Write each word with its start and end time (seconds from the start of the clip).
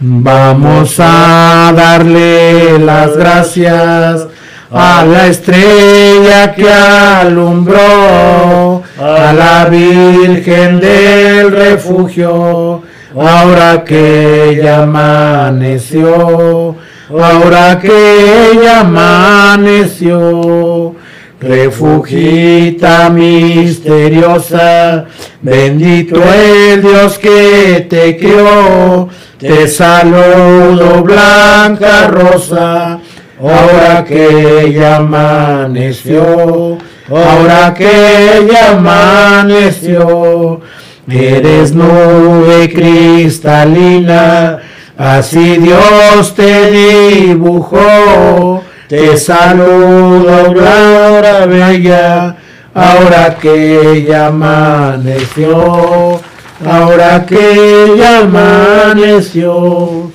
Vamos 0.00 0.94
a 1.00 1.72
darle 1.74 2.78
las 2.78 3.16
gracias 3.16 4.28
a 4.70 5.04
la 5.04 5.26
estrella 5.26 6.54
que 6.54 6.72
alumbró, 6.72 8.84
a 8.96 9.32
la 9.32 9.64
Virgen 9.68 10.78
del 10.78 11.50
refugio, 11.50 12.82
ahora 13.12 13.82
que 13.84 14.50
ella 14.50 14.84
amaneció, 14.84 16.76
ahora 17.10 17.80
que 17.80 18.52
ella 18.52 18.82
amaneció. 18.82 20.94
Refugita 21.40 23.08
misteriosa, 23.10 25.04
bendito 25.40 26.20
el 26.20 26.82
Dios 26.82 27.16
que 27.16 27.86
te 27.88 28.16
creó, 28.16 29.08
te 29.38 29.68
saludo 29.68 31.04
blanca 31.04 32.08
rosa, 32.08 32.98
ahora 33.40 34.04
que 34.04 34.64
ella 34.64 34.96
amaneció, 34.96 36.76
ahora 37.08 37.72
que 37.72 38.38
ella 38.38 38.72
amaneció, 38.72 40.60
eres 41.08 41.72
nube 41.72 42.72
cristalina, 42.74 44.58
así 44.96 45.58
Dios 45.58 46.34
te 46.34 46.68
dibujó, 46.72 48.64
te 48.88 49.16
saludo 49.18 50.54
Laura 50.54 51.44
Bella, 51.46 52.36
ahora 52.72 53.36
que 53.36 53.92
ella 53.92 54.28
amaneció, 54.28 56.18
ahora 56.64 57.26
que 57.26 57.84
ella 57.84 58.20
amaneció. 58.20 60.10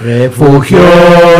Refugio 0.00 0.78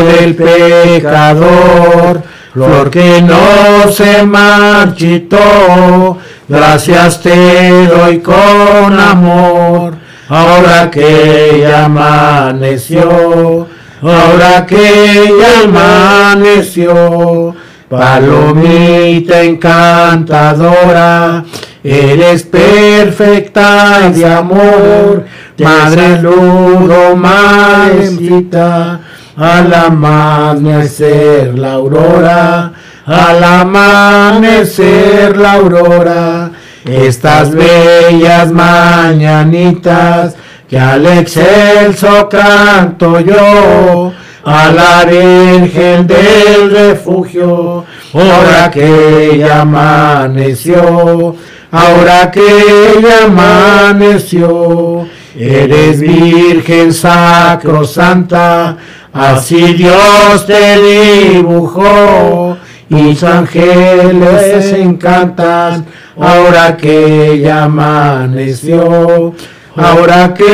del 0.05 0.35
pecador, 0.35 2.21
flor 2.53 2.89
que 2.91 3.21
no 3.21 3.89
se 3.91 4.23
marchitó, 4.23 6.17
gracias 6.47 7.21
te 7.21 7.87
doy 7.87 8.19
con 8.19 8.99
amor, 8.99 9.95
ahora 10.27 10.91
que 10.91 11.55
ella 11.55 11.85
amaneció, 11.85 13.65
ahora 14.01 14.65
que 14.65 15.23
ella 15.23 15.63
amaneció, 15.65 17.53
palomita 17.89 19.43
encantadora, 19.43 21.43
eres 21.83 22.43
perfecta 22.43 24.09
de 24.09 24.25
amor, 24.25 25.25
Madre 25.59 26.15
saludo, 26.15 27.15
madrecita, 27.17 29.01
al 29.35 29.73
amanecer 29.73 31.59
la 31.59 31.73
aurora, 31.73 32.71
al 33.05 33.43
amanecer 33.43 35.35
la 35.35 35.51
aurora, 35.53 36.51
estas 36.85 37.51
bellas 37.51 38.51
mañanitas 38.51 40.35
que 40.69 40.79
al 40.79 41.05
excelso 41.07 42.29
canto 42.29 43.19
yo, 43.21 44.13
a 44.43 44.71
la 44.71 45.03
Virgen 45.03 46.05
del 46.05 46.69
refugio, 46.69 47.85
ahora 48.13 48.69
que 48.69 49.33
ella 49.33 49.61
amaneció, 49.61 51.35
ahora 51.71 52.29
que 52.29 52.95
ella 52.95 53.25
amaneció, 53.25 55.07
eres 55.35 55.99
Virgen 56.01 56.93
sacrosanta, 56.93 58.77
así 59.11 59.73
Dios 59.73 60.45
te 60.45 61.33
dibujó, 61.33 62.57
y 62.89 63.15
sus 63.15 63.23
ángeles 63.23 64.73
encantan, 64.73 65.83
ahora 66.15 66.77
que 66.77 67.31
ella 67.33 67.63
amaneció, 67.63 69.33
ahora 69.79 70.33
que 70.33 70.45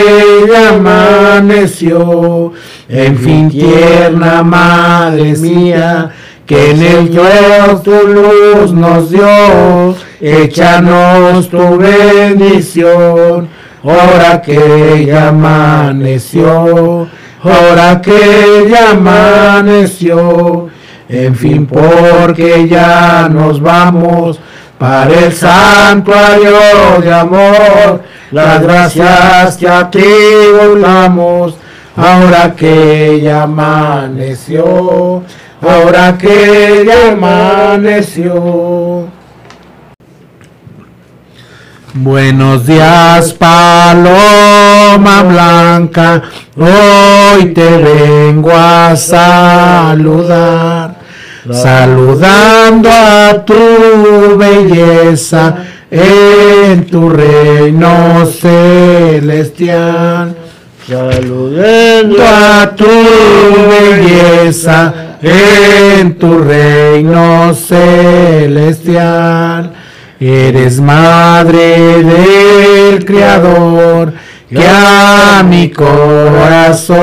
ella 0.43 0.69
amaneció, 0.75 2.53
en 2.87 3.17
fin 3.17 3.49
tierna 3.49 4.43
madre 4.43 5.35
mía, 5.37 6.11
que 6.45 6.71
en 6.71 6.81
el 6.81 7.09
Dios 7.09 7.83
tu 7.83 7.91
luz 7.91 8.71
nos 8.71 9.09
dio, 9.09 9.95
échanos 10.21 11.49
tu 11.49 11.77
bendición, 11.77 13.49
ahora 13.83 14.41
que 14.41 15.01
ella 15.01 15.29
amaneció, 15.29 17.07
ahora 17.41 18.01
que 18.01 18.61
ella 18.61 18.91
amaneció, 18.91 20.69
en 21.09 21.35
fin, 21.35 21.65
porque 21.65 22.67
ya 22.67 23.29
nos 23.31 23.59
vamos 23.61 24.39
para 24.77 25.11
el 25.11 25.31
santuario 25.31 26.99
de 27.01 27.13
amor, 27.13 28.01
las 28.31 28.61
gracias 28.61 29.57
que 29.57 29.67
a 29.67 29.89
ti 29.91 30.03
volvamos, 30.59 31.55
ahora 31.95 32.55
que 32.55 33.11
ella 33.15 33.43
amaneció, 33.43 35.21
ahora 35.61 36.17
que 36.17 36.81
ella 36.81 37.11
amaneció. 37.11 39.07
Buenos 41.93 42.65
días, 42.65 43.31
paloma 43.33 45.23
blanca, 45.23 46.23
hoy 46.57 47.53
te 47.53 47.77
vengo 47.77 48.51
a 48.51 48.95
saludar, 48.97 50.95
saludando 51.49 52.89
a 52.89 53.45
tu 53.45 54.35
belleza 54.37 55.55
en 55.95 56.85
tu 56.87 57.09
reino 57.09 58.25
celestial. 58.25 59.65
Saludando 60.87 62.17
a 62.23 62.75
tu 62.75 62.85
belleza 63.69 64.93
en 65.21 66.17
tu 66.17 66.39
reino 66.39 67.53
celestial. 67.53 68.93
Eres 70.19 70.79
madre 70.79 72.03
del 72.03 73.05
Creador, 73.05 74.13
que 74.49 74.67
a 74.67 75.43
mi 75.47 75.69
corazón 75.71 76.95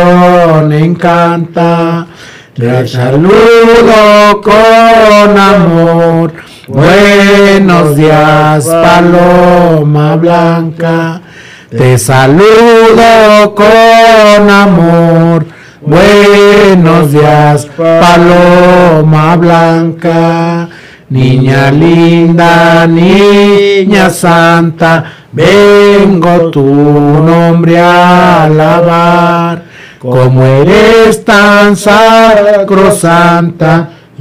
encanta. 0.73 2.07
Te 2.55 2.87
saludo 2.87 4.41
con 4.43 5.39
amor. 5.39 6.42
Buenos 6.69 7.97
días, 7.97 8.67
paloma 8.67 10.15
blanca. 10.15 11.21
Te 11.69 11.99
saludo 11.99 13.53
con 13.55 14.49
amor. 14.49 15.45
Buenos 15.81 17.11
días, 17.11 17.67
paloma 17.77 19.35
blanca. 19.37 20.69
Niña 21.09 21.73
linda, 21.73 22.87
niña 22.87 24.09
santa, 24.09 25.05
vengo 25.33 26.51
tu 26.53 26.65
nombre 26.65 27.81
a 27.81 28.45
alabar. 28.45 29.65
Como 29.99 30.45
eres 30.45 31.25
tan 31.25 31.77
sacrosanta, 31.77 32.69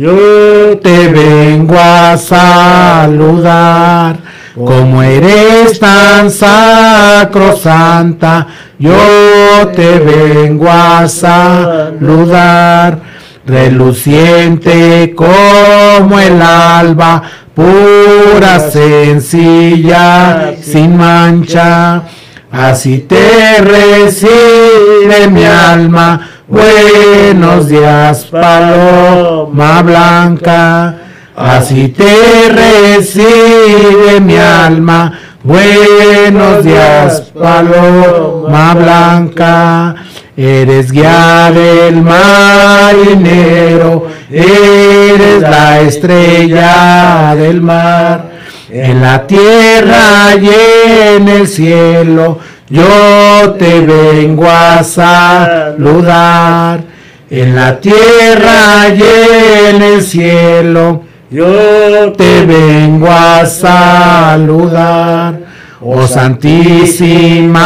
yo 0.01 0.79
te 0.79 1.07
vengo 1.09 1.77
a 1.77 2.17
saludar. 2.17 3.51
Como 4.55 5.03
eres 5.03 5.79
tan 5.79 6.31
sacrosanta, 6.31 7.27
yo 8.79 8.97
te 9.75 9.99
vengo 9.99 10.67
a 10.69 11.07
saludar 11.07 12.99
reluciente 13.45 15.13
como 15.15 16.19
el 16.19 16.41
alba, 16.41 17.21
pura, 17.53 18.59
sencilla, 18.71 20.55
sin 20.59 20.97
mancha. 20.97 22.01
Así 22.51 22.99
te 22.99 23.61
recibe 23.61 25.29
mi 25.29 25.45
alma. 25.45 26.27
Buenos 26.49 27.69
días, 27.69 28.25
paloma 28.25 29.81
blanca. 29.81 30.97
Así 31.33 31.87
te 31.89 32.49
recibe 32.49 34.19
mi 34.19 34.35
alma. 34.35 35.17
Buenos 35.43 36.65
días, 36.65 37.31
paloma 37.33 38.73
blanca. 38.73 39.95
Eres 40.35 40.91
guía 40.91 41.51
del 41.53 42.01
marinero, 42.01 43.27
eres 44.29 45.41
la 45.41 45.79
estrella 45.79 47.33
del 47.33 47.61
mar. 47.61 48.30
En 48.73 49.01
la 49.01 49.27
tierra 49.27 50.33
y 50.41 50.49
en 51.17 51.27
el 51.27 51.45
cielo, 51.45 52.39
yo 52.69 53.53
te 53.59 53.81
vengo 53.81 54.49
a 54.49 54.81
saludar 54.81 56.79
en 57.29 57.53
la 57.53 57.81
tierra 57.81 58.87
y 58.95 59.03
en 59.67 59.81
el 59.81 60.01
cielo. 60.01 61.03
Yo 61.29 62.13
te 62.13 62.45
vengo 62.45 63.11
a 63.11 63.45
saludar. 63.45 65.37
Oh 65.81 66.07
Santísima 66.07 67.61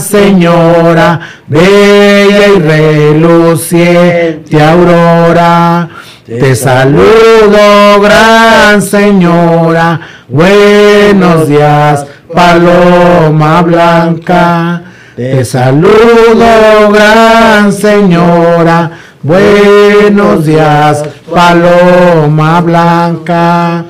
Señora, 0.00 1.20
bella 1.48 2.48
y 2.56 2.60
reluciente 2.60 4.62
aurora, 4.62 5.86
te 6.26 6.54
saludo, 6.54 8.00
gran 8.00 8.82
Señora, 8.82 10.00
buenos 10.28 11.48
días, 11.48 12.06
paloma 12.32 13.62
blanca. 13.62 14.82
Te 15.16 15.44
saludo, 15.44 16.90
gran 16.92 17.72
Señora, 17.72 18.90
buenos 19.22 20.46
días, 20.46 21.04
paloma 21.32 22.60
blanca 22.60 23.84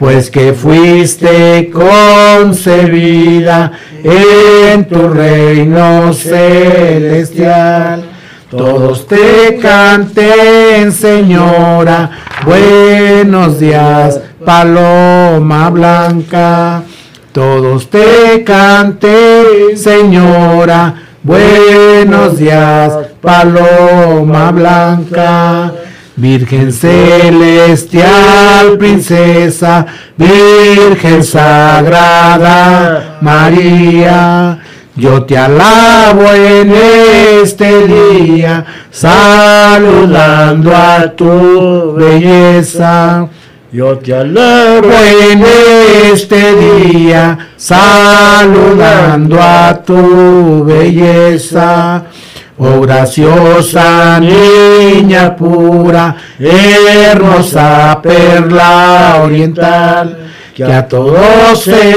pues 0.00 0.30
que 0.30 0.54
fuiste 0.54 1.70
concebida 1.70 3.70
en 4.02 4.86
tu 4.86 5.10
reino 5.10 6.14
celestial. 6.14 8.09
Todos 8.50 9.06
te 9.06 9.58
canten, 9.62 10.90
Señora, 10.90 12.10
buenos 12.44 13.60
días, 13.60 14.20
paloma 14.44 15.70
blanca. 15.70 16.82
Todos 17.30 17.88
te 17.88 18.42
canten, 18.44 19.76
Señora, 19.76 20.96
buenos 21.22 22.38
días, 22.38 22.92
paloma 23.20 24.50
blanca. 24.50 25.72
Virgen 26.16 26.72
celestial, 26.72 28.08
princesa, 28.78 29.86
Virgen 30.16 31.22
sagrada, 31.22 33.16
María, 33.20 34.58
yo 35.00 35.24
te 35.24 35.38
alabo 35.38 36.30
en 36.32 36.72
este 37.42 37.86
día, 37.86 38.66
saludando 38.90 40.76
a 40.76 41.10
tu 41.16 41.94
belleza. 41.94 43.26
Yo 43.72 43.96
te 43.98 44.14
alabo 44.14 44.90
en 45.32 45.42
este 46.12 46.54
día, 46.54 47.38
saludando 47.56 49.40
a 49.40 49.80
tu 49.82 50.64
belleza. 50.64 52.04
Oh 52.58 52.82
graciosa 52.82 54.20
niña 54.20 55.34
pura, 55.34 56.14
hermosa 56.38 57.98
perla 58.02 59.22
oriental, 59.24 60.30
que 60.66 60.72
a 60.72 60.86
todos 60.86 61.62
se 61.62 61.94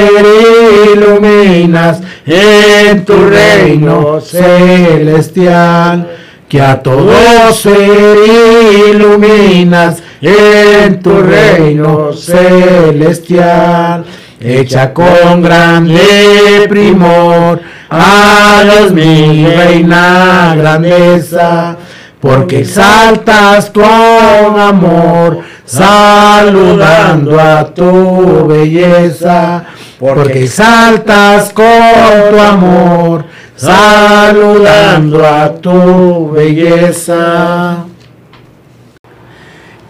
iluminas 0.95 1.99
en 2.25 3.03
tu 3.03 3.25
reino 3.25 4.21
celestial, 4.21 6.09
que 6.47 6.61
a 6.61 6.81
todos 6.81 7.59
se 7.59 8.89
iluminas 8.89 10.01
en 10.21 11.01
tu 11.01 11.21
reino 11.21 12.13
celestial. 12.13 14.05
Hecha 14.39 14.93
con 14.93 15.41
grande 15.41 16.65
primor, 16.69 17.59
hagas 17.89 18.91
mi 18.91 19.45
reina 19.45 20.53
grandeza, 20.55 21.75
porque 22.21 22.59
exaltas 22.59 23.73
tu 23.73 23.83
amor, 23.83 25.39
saludando 25.65 27.39
a 27.39 27.65
tu 27.73 28.47
belleza, 28.47 29.65
porque 29.99 30.43
exaltas 30.43 31.53
con 31.53 31.65
tu 32.29 32.39
amor, 32.39 33.25
saludando 33.55 35.25
a 35.25 35.53
tu 35.53 36.31
belleza. 36.31 37.85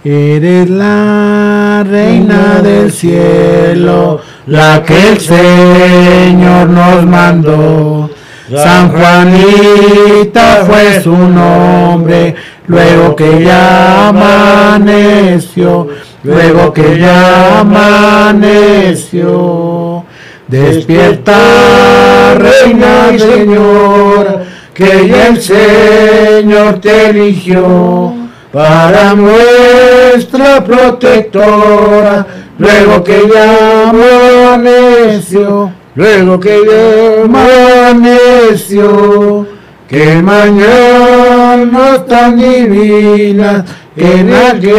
Eres 0.06 0.70
la 0.70 1.82
reina 1.90 2.60
del 2.62 2.92
cielo, 2.92 4.20
la 4.48 4.84
que 4.84 5.12
el 5.12 5.20
Señor 5.20 6.68
nos 6.68 7.06
mandó. 7.06 7.93
San 8.50 8.92
Juanita 8.92 10.66
fue 10.66 11.02
su 11.02 11.16
nombre, 11.16 12.36
luego 12.68 13.16
que 13.16 13.42
ya 13.44 14.10
amaneció, 14.10 15.88
luego 16.24 16.74
que 16.74 17.00
ya 17.00 17.60
amaneció. 17.62 19.24
Despierta, 20.48 22.36
reina 22.38 23.12
y 23.14 23.20
señora, 23.20 24.44
que 24.74 25.08
ya 25.08 25.28
el 25.28 25.42
Señor 25.42 26.80
te 26.82 27.12
eligió 27.12 28.14
para 28.52 29.14
nuestra 29.16 30.64
protectora, 30.64 32.28
luego 32.58 33.04
que 33.04 33.22
ya 33.34 33.90
amaneció, 33.90 35.72
luego 35.96 36.40
que 36.40 36.62
ya 36.66 37.24
amaneció, 37.24 38.78
que 39.88 40.22
mañana 40.22 42.04
tan 42.08 42.38
divina, 42.38 43.66
que 43.96 44.24
nadie 44.24 44.74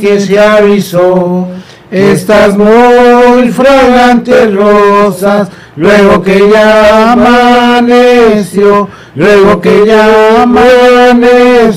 que 0.00 0.20
se 0.20 0.38
avisó, 0.38 1.48
estas 1.90 2.56
muy 2.56 3.50
fragantes 3.50 4.54
rosas, 4.54 5.48
luego 5.76 6.22
que 6.22 6.48
ya 6.50 7.12
amaneció, 7.12 8.88
luego 9.14 9.60
que 9.60 9.86
ya 9.86 10.42
amaneció, 10.42 11.74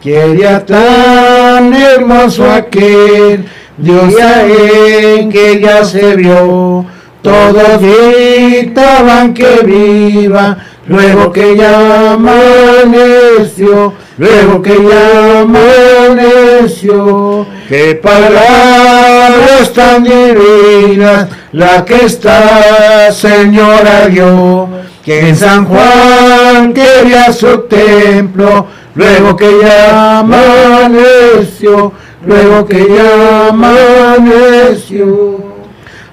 Quería 0.00 0.64
tan 0.64 1.74
hermoso 1.74 2.50
aquel 2.50 3.44
Dios 3.76 4.14
en 4.18 5.30
que 5.30 5.60
ya 5.60 5.84
se 5.84 6.16
vio. 6.16 6.86
Todos 7.22 7.80
gritaban 7.80 9.32
que 9.34 9.60
viva, 9.62 10.56
luego 10.86 11.30
que 11.30 11.54
ya 11.54 12.12
amaneció, 12.12 13.92
luego 14.16 14.62
que 14.62 14.88
ya 14.88 15.42
amaneció. 15.42 17.46
Qué 17.68 18.00
palabras 18.02 19.70
tan 19.74 20.02
divinas, 20.02 21.28
la 21.52 21.84
que 21.84 22.06
esta 22.06 23.12
señora 23.12 24.08
dio, 24.08 24.66
que 25.04 25.28
en 25.28 25.36
San 25.36 25.66
Juan 25.66 26.72
quería 26.72 27.34
su 27.34 27.58
templo, 27.68 28.66
luego 28.94 29.36
que 29.36 29.58
ya 29.62 30.20
amaneció, 30.20 31.92
luego 32.24 32.66
que 32.66 32.88
ya 32.88 33.48
amaneció. 33.48 35.49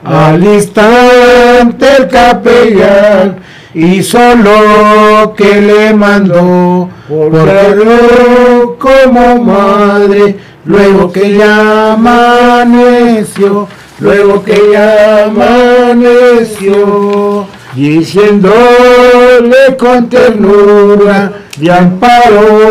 Al 0.07 0.41
instante 0.41 1.85
el 1.99 2.07
capellán 2.07 3.39
hizo 3.73 4.17
lo 4.35 5.33
que 5.35 5.59
le 5.59 5.93
mandó, 5.93 6.87
porque 7.09 8.75
como 8.79 9.43
madre, 9.43 10.37
luego 10.63 11.11
que 11.11 11.35
ya 11.35 11.91
amaneció, 11.93 13.67
luego 13.99 14.41
que 14.45 14.69
ya 14.71 15.25
amaneció, 15.25 16.77
diciéndole 17.75 18.55
con 19.77 20.07
ternura, 20.07 21.33
de 21.57 21.69
amparo 21.69 22.61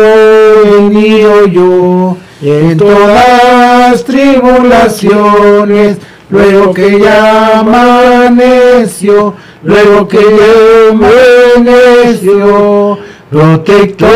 venido 0.63 1.45
yo 1.45 2.17
en 2.41 2.77
todas 2.77 4.03
tribulaciones, 4.05 5.97
luego 6.29 6.73
que 6.73 6.99
ya 6.99 7.59
amaneció, 7.59 9.33
luego 9.63 10.07
que 10.07 10.19
ya 10.19 10.89
amaneció, 11.71 12.97
protector 13.29 14.09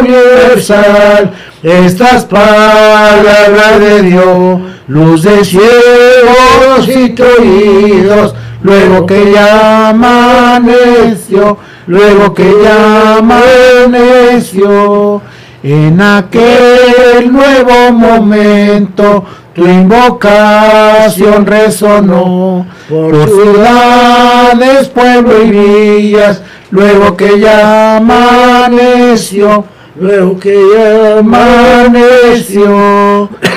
universal, 0.00 1.34
estas 1.62 2.24
palabras 2.24 3.80
de 3.80 4.02
Dios, 4.02 4.60
luz 4.88 5.22
de 5.22 5.44
ciegos 5.44 6.88
y 6.88 7.14
oídos, 7.20 8.34
luego 8.62 9.06
que 9.06 9.32
ya 9.32 9.90
amaneció, 9.90 11.58
luego 11.86 12.34
que 12.34 12.52
ya 12.62 13.16
amaneció, 13.18 14.40
en 15.62 16.00
aquel 16.00 17.32
nuevo 17.32 17.92
momento 17.92 19.24
tu 19.56 19.66
invocación 19.66 21.46
resonó 21.46 22.66
por 22.90 23.26
ciudades, 23.26 24.88
pueblos 24.88 25.34
y 25.46 25.50
villas, 25.50 26.42
luego 26.70 27.16
que 27.16 27.40
ya 27.40 27.96
amaneció, 27.96 29.64
luego 29.98 30.38
que 30.38 30.62
ya 30.74 31.20
amaneció, 31.20 32.68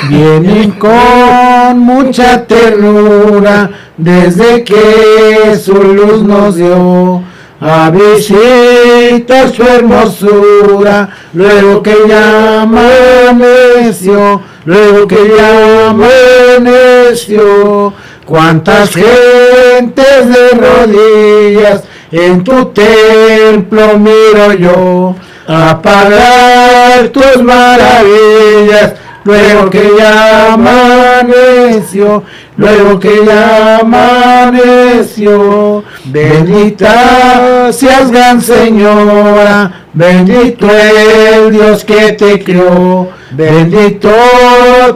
vienen 0.07 0.71
con 0.71 1.79
mucha 1.79 2.45
ternura 2.45 3.69
desde 3.97 4.63
que 4.63 5.57
su 5.61 5.73
luz 5.73 6.23
nos 6.23 6.55
dio. 6.55 7.23
A 7.61 7.89
visitar 7.89 9.49
su 9.53 9.63
hermosura, 9.63 11.09
luego 11.33 11.83
que 11.83 11.93
ya 12.07 12.61
amaneció, 12.61 14.39
luego 14.65 15.07
que 15.07 15.33
ya 15.37 15.89
amaneció, 15.89 17.93
cuántas 18.25 18.93
gentes 18.93 20.29
de 20.29 20.49
rodillas 20.51 21.83
en 22.11 22.43
tu 22.43 22.65
templo 22.65 23.97
miro 23.97 24.53
yo, 24.53 25.15
a 25.47 25.81
pagar 25.81 27.07
tus 27.09 27.41
maravillas, 27.41 28.93
luego 29.23 29.69
que 29.69 29.91
ya 29.97 30.53
amaneció, 30.53 32.23
luego 32.57 32.99
que 32.99 33.25
ya 33.25 33.79
amaneció. 33.79 35.83
Bendita 36.05 37.71
seas 37.71 38.11
gran 38.11 38.41
Señora, 38.41 39.85
bendito 39.93 40.67
el 40.69 41.51
Dios 41.51 41.83
que 41.83 42.13
te 42.13 42.43
crió, 42.43 43.09
bendito 43.31 44.09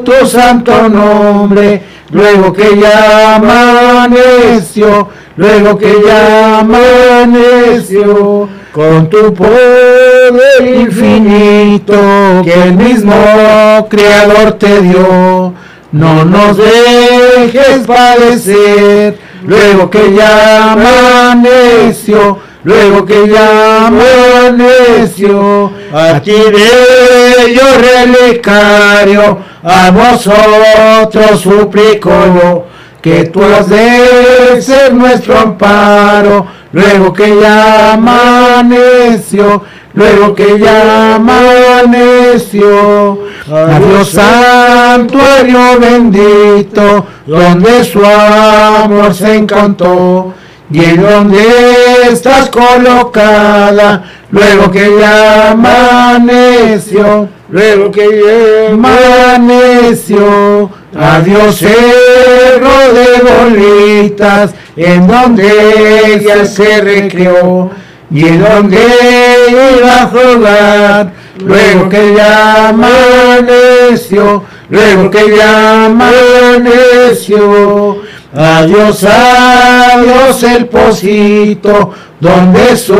tu 0.03 0.25
santo 0.25 0.89
nombre, 0.89 1.81
luego 2.11 2.53
que 2.53 2.77
ya 2.79 3.35
amaneció, 3.35 5.09
luego 5.35 5.77
que 5.77 5.95
ya 6.05 6.59
amaneció 6.59 8.49
con 8.73 9.09
tu 9.09 9.33
poder 9.33 10.33
infinito 10.65 11.93
que 12.43 12.53
el 12.53 12.73
mismo 12.73 13.13
Creador 13.89 14.53
te 14.53 14.81
dio. 14.81 15.53
No 15.91 16.25
nos 16.25 16.57
dejes 16.57 17.85
padecer, 17.85 19.19
luego 19.45 19.91
que 19.91 20.15
ya 20.15 20.71
amaneció, 20.71 22.39
luego 22.63 23.05
que 23.05 23.27
ya 23.27 23.87
amaneció. 23.87 25.71
A 25.93 26.19
ti 26.21 26.31
bello 26.31 27.63
relicario, 27.79 29.37
a 29.63 29.91
vosotros 29.91 31.41
suplico 31.41 32.65
que 33.01 33.25
tú 33.25 33.43
has 33.43 33.67
de 33.69 34.61
ser 34.61 34.93
nuestro 34.93 35.37
amparo, 35.37 36.45
luego 36.71 37.11
que 37.11 37.37
ya 37.39 37.93
amaneció, 37.93 39.61
luego 39.93 40.33
que 40.33 40.57
ya 40.57 41.15
amaneció. 41.15 43.19
Adiós 43.51 44.09
santuario 44.09 45.79
bendito, 45.81 47.05
donde 47.27 47.83
su 47.83 48.01
amor 48.05 49.13
se 49.13 49.35
encantó, 49.35 50.33
y 50.71 50.83
en 50.83 51.01
donde 51.01 51.43
estás 52.11 52.49
colocada, 52.49 54.03
luego 54.31 54.71
que 54.71 54.97
ya 54.99 55.51
amaneció, 55.51 57.27
luego 57.49 57.91
que 57.91 58.21
ya 58.23 58.69
amaneció. 58.73 60.69
Adiós 60.95 61.55
cerro 61.57 62.93
de 62.93 63.21
bolitas, 63.23 64.53
en 64.75 65.07
donde 65.07 66.15
ella 66.15 66.45
se 66.45 66.81
recreó 66.81 67.71
y 68.11 68.27
en 68.27 68.43
donde 68.43 68.77
iba 69.49 70.03
a 70.03 70.07
jugar. 70.07 71.11
Luego 71.43 71.89
que 71.89 72.13
ya 72.15 72.69
amaneció, 72.69 74.43
luego 74.69 75.09
que 75.09 75.35
ya 75.35 75.85
amaneció. 75.85 77.33
Adiós, 78.35 79.03
adiós 79.03 80.43
el 80.43 80.65
pocito, 80.65 81.91
donde 82.19 82.75
su 82.75 82.95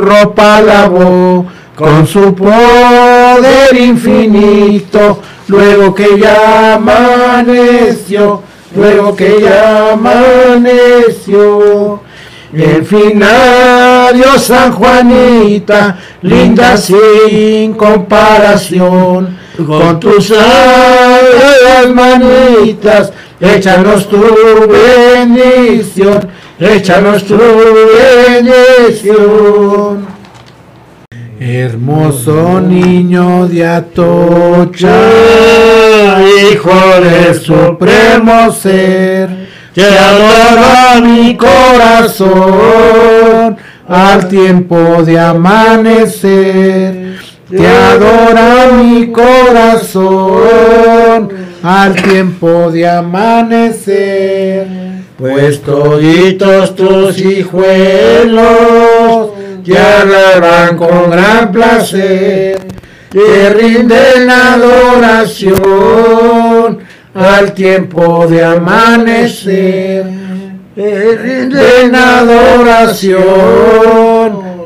ropa 0.00 0.60
lavó 0.60 1.46
con 1.74 2.06
su 2.06 2.34
poder 2.34 3.76
infinito 3.76 5.18
luego 5.48 5.94
que 5.94 6.18
ya 6.18 6.74
amaneció, 6.74 8.42
luego 8.76 9.16
que 9.16 9.40
ya 9.40 9.94
amaneció. 9.94 12.00
El 12.52 12.84
final, 12.84 14.14
Dios 14.14 14.42
San 14.42 14.72
Juanita, 14.72 15.98
linda 16.20 16.76
sin 16.76 17.72
comparación, 17.72 19.38
con 19.66 19.98
tus 19.98 20.28
sagradas 20.28 21.88
manitas, 21.92 23.12
échanos 23.42 24.08
tu 24.08 24.22
bendición, 24.68 26.28
échanos 26.60 27.24
tu 27.24 27.36
bendición. 28.38 30.06
Hermoso 31.40 32.60
niño 32.60 33.48
de 33.48 33.66
Atocha, 33.66 35.10
hijo 36.52 37.00
del 37.00 37.34
supremo 37.34 38.52
ser, 38.52 39.48
te 39.74 39.98
adora 39.98 41.00
mi 41.02 41.36
corazón 41.36 42.36
al 43.88 44.28
tiempo 44.28 45.02
de 45.02 45.18
amanecer. 45.18 46.92
Te 47.54 47.68
adora 47.68 48.72
mi 48.72 49.12
corazón 49.12 50.08
al 51.62 51.94
tiempo 51.96 52.70
de 52.70 52.88
amanecer. 52.88 54.66
Pues 55.18 55.60
toditos 55.60 56.74
tus 56.74 57.18
hijuelos 57.18 58.42
te 59.62 59.78
alaban 59.78 60.78
con 60.78 61.10
gran 61.10 61.52
placer, 61.52 62.58
te 63.10 63.50
rinden 63.50 64.30
adoración 64.30 65.58
al 67.14 67.52
tiempo 67.52 68.26
de 68.28 68.44
amanecer, 68.44 70.06
te 70.74 71.16
rinden 71.18 71.94
adoración 71.94 73.20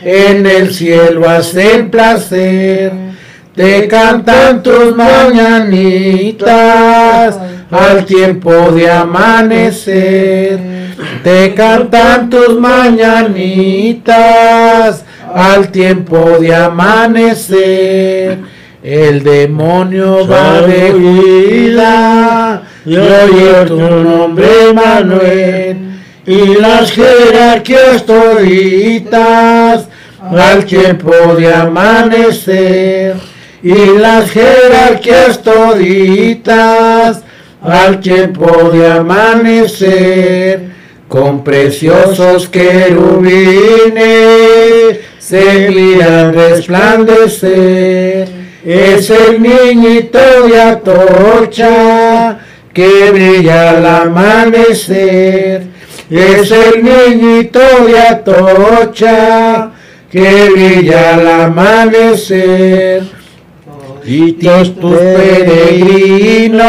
en 0.01 0.45
el 0.45 0.73
cielo 0.73 1.29
hacen 1.29 1.89
placer 1.89 3.13
te 3.55 3.87
cantan 3.87 4.63
tus 4.63 4.95
mañanitas 4.95 6.47
al 7.69 8.03
tiempo 8.03 8.71
de 8.71 8.89
amanecer. 8.89 10.59
Te 11.23 11.53
cantan 11.53 12.31
tus 12.31 12.59
mañanitas 12.59 14.03
al 15.31 15.69
tiempo 15.69 16.39
de 16.39 16.55
amanecer. 16.55 18.39
El 18.83 19.23
demonio 19.23 20.27
va 20.27 20.61
de 20.61 20.93
huida 20.93 22.61
y 22.85 22.97
oye 22.97 23.65
tu 23.65 23.79
nombre 23.79 24.73
Manuel 24.73 25.77
y 26.25 26.55
las 26.55 26.91
jerarquías 26.91 28.05
toditas 28.05 29.87
al 30.19 30.65
tiempo 30.65 31.13
de 31.37 31.53
amanecer. 31.53 33.15
Y 33.63 33.97
las 33.97 34.29
jerarquías 34.29 35.41
toditas 35.41 37.23
al 37.61 38.01
tiempo 38.01 38.69
de 38.69 38.91
amanecer, 38.91 40.73
con 41.07 41.41
preciosos 41.41 42.49
querubines 42.49 43.93
se 45.19 45.69
miran 45.69 46.33
resplandecer. 46.33 48.42
Es 48.65 49.09
el 49.09 49.41
niñito 49.41 50.19
de 50.47 50.61
Atocha 50.61 52.39
que 52.73 53.11
brilla 53.11 53.71
al 53.71 53.85
amanecer. 53.85 55.63
Es 56.09 56.51
el 56.51 56.83
niñito 56.83 57.59
de 57.85 57.99
Atocha 57.99 59.71
que 60.09 60.49
brilla 60.49 61.15
al 61.15 61.27
amanecer 61.27 63.23
y 64.05 64.33
tus 64.33 64.69
peregrinos 64.69 66.61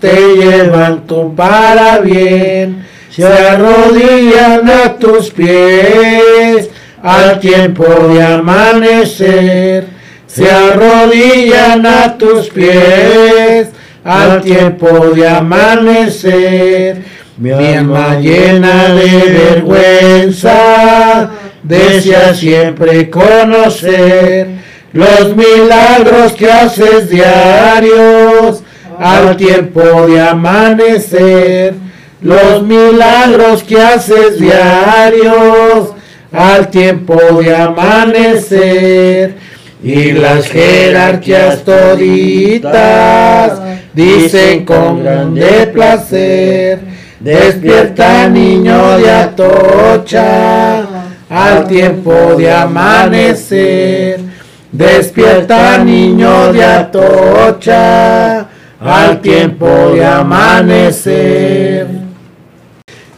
te 0.00 0.14
llevan 0.36 1.06
tu 1.06 1.34
para 1.34 1.98
bien. 1.98 2.86
se 3.10 3.26
arrodillan 3.26 4.68
a 4.68 4.96
tus 4.98 5.30
pies 5.30 6.70
al 7.02 7.38
tiempo 7.40 7.84
de 7.84 8.22
amanecer, 8.22 9.86
se 10.36 10.50
arrodillan 10.50 11.86
a 11.86 12.18
tus 12.18 12.50
pies 12.50 13.68
al 14.04 14.42
tiempo 14.42 14.86
de 15.14 15.26
amanecer. 15.26 17.02
Mi 17.38 17.52
alma 17.52 18.20
llena 18.20 18.92
de 18.92 19.62
vergüenza 19.64 21.30
desea 21.62 22.34
siempre 22.34 23.08
conocer 23.08 24.48
los 24.92 25.34
milagros 25.34 26.32
que 26.32 26.52
haces 26.52 27.08
diarios 27.08 28.62
al 28.98 29.38
tiempo 29.38 30.06
de 30.06 30.20
amanecer, 30.20 31.72
los 32.20 32.62
milagros 32.62 33.62
que 33.62 33.80
haces 33.80 34.38
diarios 34.38 35.94
al 36.30 36.68
tiempo 36.68 37.16
de 37.40 37.56
amanecer 37.56 39.55
y 39.86 40.10
las 40.10 40.48
jerarquías 40.48 41.62
toditas 41.62 42.72
dicen 43.94 44.64
con 44.64 45.04
grande 45.04 45.70
placer, 45.72 46.80
despierta 47.20 48.28
niño 48.28 48.98
de 48.98 49.12
Atocha 49.12 50.80
al 51.30 51.68
tiempo 51.68 52.34
de 52.36 52.52
amanecer, 52.52 54.18
despierta 54.72 55.78
niño 55.78 56.52
de 56.52 56.64
Atocha 56.64 58.44
al 58.80 59.20
tiempo 59.20 59.92
de 59.94 60.04
amanecer. 60.04 61.86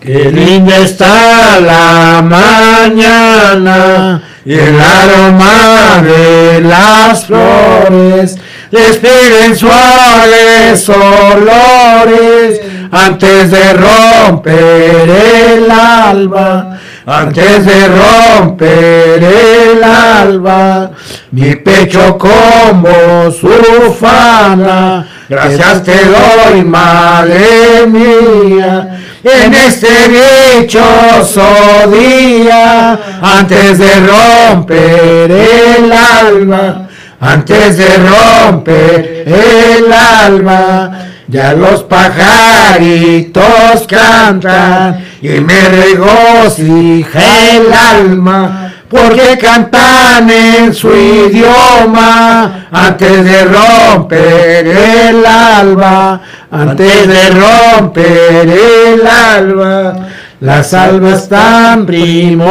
Qué 0.00 0.30
linda 0.30 0.76
está 0.76 1.58
la 1.60 2.22
mañana 2.22 4.22
y 4.49 4.55
el 4.55 4.81
aroma 4.81 6.02
de 6.02 6.62
las 6.62 7.26
flores 7.26 8.38
despiden 8.71 9.55
suaves 9.55 10.88
olores 10.88 12.59
antes 12.90 13.50
de 13.50 13.75
romper 13.75 15.11
el 15.11 15.71
alba, 15.71 16.78
antes 17.05 17.67
de 17.67 17.88
romper 17.88 19.23
el 19.23 19.85
alba, 19.85 20.93
mi 21.33 21.55
pecho 21.57 22.17
como 22.17 23.31
su 23.31 23.50
fana, 24.00 25.07
gracias 25.28 25.82
te 25.85 25.97
doy, 26.04 26.64
madre 26.64 27.87
mía. 27.87 28.99
En 29.23 29.52
este 29.52 29.88
dichoso 30.08 31.44
día, 31.92 32.99
antes 33.20 33.78
de 33.78 33.90
romper 34.06 35.30
el 35.30 35.92
alma, 35.92 36.88
antes 37.20 37.76
de 37.78 37.88
romper 37.97 39.25
el 39.26 39.92
alma, 39.92 41.06
ya 41.26 41.52
los 41.52 41.82
pajaritos 41.82 43.37
cantan 43.87 45.04
y 45.20 45.40
me 45.40 45.68
regocija 45.68 47.20
el 47.56 47.73
alma 47.73 48.67
porque 48.88 49.37
cantan 49.38 50.30
en 50.30 50.73
su 50.73 50.88
idioma 50.88 52.68
antes 52.71 53.25
de 53.25 53.45
romper 53.45 54.66
el 54.66 55.26
alba, 55.26 56.21
antes 56.50 57.07
de 57.07 57.30
romper 57.30 58.49
el 58.49 59.07
alba. 59.07 60.09
Las 60.40 60.73
almas 60.73 61.28
tan 61.28 61.85
primorosas, 61.85 62.49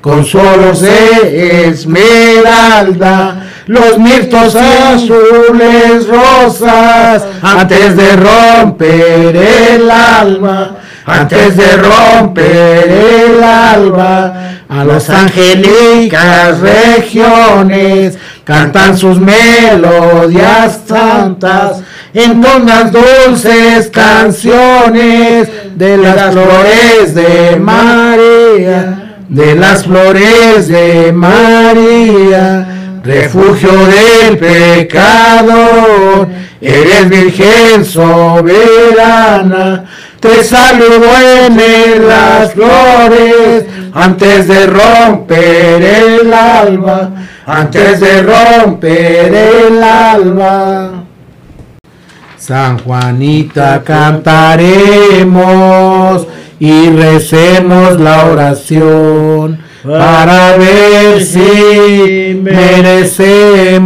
con 0.00 0.24
solos 0.24 0.82
de 0.82 1.68
esmeralda, 1.68 3.46
los 3.66 3.98
mirtos 3.98 4.54
azules 4.54 6.06
rosas, 6.06 7.24
antes 7.42 7.96
de 7.96 8.16
romper 8.16 9.34
el 9.36 9.90
alma 9.90 10.76
antes 11.04 11.56
de 11.56 11.76
romper 11.76 12.88
el 12.88 13.42
alba, 13.42 14.50
a 14.68 14.84
las 14.84 15.10
angélicas 15.10 16.60
regiones 16.60 18.16
cantan 18.44 18.96
sus 18.96 19.18
melodías 19.20 20.80
santas, 20.86 21.82
entonan 22.14 22.90
dulces 22.90 23.90
canciones 23.90 25.48
de 25.76 25.98
las 25.98 26.32
flores 26.32 27.14
de 27.14 27.56
María, 27.56 29.16
de 29.28 29.54
las 29.56 29.84
flores 29.84 30.68
de 30.68 31.12
María, 31.12 33.00
refugio 33.04 33.72
del 33.86 34.38
pecador, 34.38 36.28
eres 36.60 37.10
virgen 37.10 37.84
soberana 37.84 39.84
te 40.22 40.42
saludo 40.44 41.10
en 41.20 42.06
las 42.06 42.54
flores, 42.54 43.66
antes 43.92 44.46
de 44.46 44.66
romper 44.68 45.82
el 45.82 46.32
alba, 46.32 47.10
antes 47.44 47.98
de 47.98 48.22
romper 48.22 49.34
el 49.34 49.82
alba. 49.82 51.02
San 52.36 52.78
Juanita 52.78 53.82
cantaremos 53.84 55.18
y 56.60 56.90
recemos 56.90 57.98
la 58.00 58.26
oración 58.26 59.58
para 59.82 60.56
ver 60.56 61.20
si 61.20 62.40
merecemos 62.40 63.82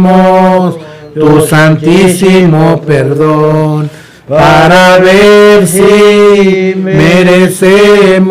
tu 1.15 1.41
santísimo 1.41 2.79
perdón 2.85 3.89
para 4.27 4.99
ver 4.99 5.65
si 5.65 6.75
merecemos 6.75 8.27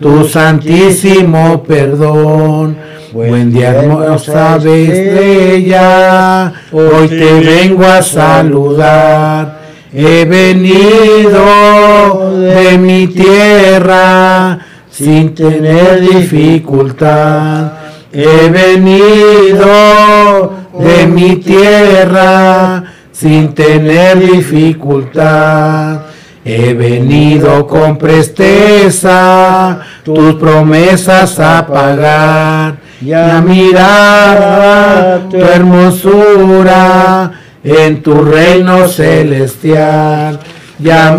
tu 0.00 0.24
santísimo 0.24 1.62
perdón. 1.62 2.76
Buen 3.12 3.52
día, 3.52 3.68
hermosa 3.70 4.56
estrella, 4.56 6.52
hoy 6.72 7.08
te 7.08 7.40
vengo 7.40 7.84
a 7.84 8.02
saludar. 8.02 9.58
He 9.92 10.24
venido 10.24 12.40
de 12.40 12.78
mi 12.78 13.06
tierra 13.08 14.58
sin 14.90 15.34
tener 15.34 16.00
dificultad. 16.00 17.72
He 18.12 18.48
venido 18.50 20.52
de 20.78 21.06
mi 21.06 21.36
tierra 21.36 22.84
sin 23.18 23.54
tener 23.54 24.18
dificultad. 24.20 26.02
He 26.44 26.72
venido 26.72 27.66
con 27.66 27.98
presteza 27.98 29.80
tus 30.04 30.36
promesas 30.36 31.40
a 31.40 31.66
pagar 31.66 32.76
y 33.02 33.12
a 33.12 33.40
mirar 33.40 35.28
tu 35.28 35.36
hermosura 35.36 37.32
en 37.64 38.02
tu 38.02 38.22
reino 38.22 38.86
celestial. 38.86 40.38
Y 40.78 40.90
a 40.90 41.18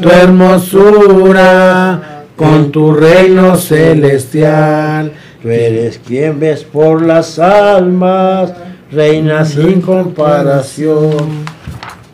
tu 0.00 0.10
hermosura 0.10 2.02
con 2.36 2.70
tu 2.70 2.92
reino 2.92 3.56
celestial. 3.56 5.12
Tú 5.42 5.48
eres 5.48 5.98
quien 6.06 6.38
ves 6.38 6.64
por 6.64 7.00
las 7.00 7.38
almas 7.38 8.52
reina 8.90 9.44
sin 9.44 9.80
comparación. 9.80 11.44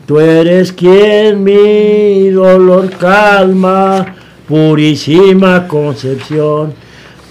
Tú 0.05 0.19
eres 0.19 0.73
quien 0.73 1.43
mi 1.43 2.29
dolor 2.29 2.89
calma, 2.91 4.15
purísima 4.47 5.67
concepción. 5.67 6.73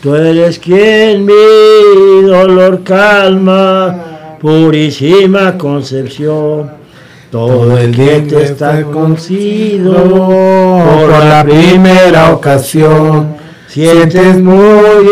Tú 0.01 0.15
eres 0.15 0.59
quien 0.59 1.25
mi 1.25 2.23
dolor 2.27 2.83
calma, 2.83 4.37
purísima 4.41 5.57
concepción. 5.59 6.71
Todo 7.31 7.79
el 7.79 7.93
viento 7.93 8.39
está 8.39 8.83
concido 8.83 9.95
por 9.95 11.09
la 11.09 11.45
primera 11.45 12.33
ocasión. 12.33 13.42
Sientes 13.73 14.39
muy 14.39 15.09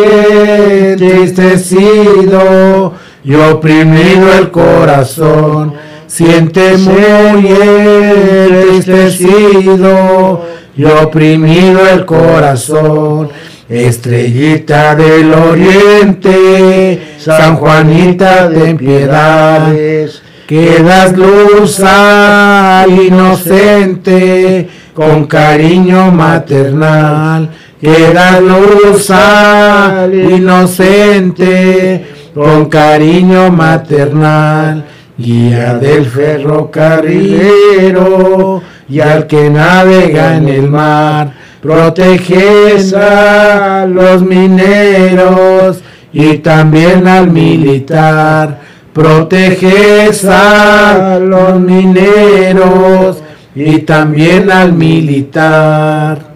entristecido 0.83 2.93
y 3.25 3.35
oprimido 3.35 4.35
el 4.39 4.51
corazón, 4.51 5.73
siente 6.07 6.77
muy 6.77 7.55
entristecido 8.77 10.45
y 10.77 10.85
oprimido 10.85 11.89
el 11.89 12.05
corazón. 12.05 13.31
Estrellita 13.67 14.95
del 14.95 15.33
oriente, 15.33 17.15
San 17.17 17.57
Juanita 17.57 18.47
de 18.47 18.75
piedades, 18.75 20.21
que 20.47 20.83
das 20.83 21.17
luz 21.17 21.81
al 21.81 22.91
inocente 22.91 24.69
con 24.93 25.25
cariño 25.25 26.11
maternal, 26.11 27.49
que 27.81 28.13
das 28.13 28.43
luz 28.43 29.11
al 29.11 30.15
inocente 30.15 32.05
con 32.35 32.67
cariño 32.67 33.51
maternal, 33.51 34.85
guía 35.17 35.73
del 35.75 36.05
ferrocarrilero 36.05 38.61
y 38.89 39.01
al 39.01 39.27
que 39.27 39.49
navega 39.49 40.37
en 40.37 40.49
el 40.49 40.69
mar, 40.69 41.33
proteges 41.63 42.93
a 42.93 43.87
los 43.87 44.21
mineros 44.23 45.81
y 46.13 46.37
también 46.39 47.07
al 47.09 47.31
militar, 47.31 48.61
proteges 48.93 50.27
a 50.27 51.19
los 51.19 51.59
mineros 51.59 53.23
y 53.55 53.79
también 53.79 54.51
al 54.51 54.75
militar. 54.75 56.30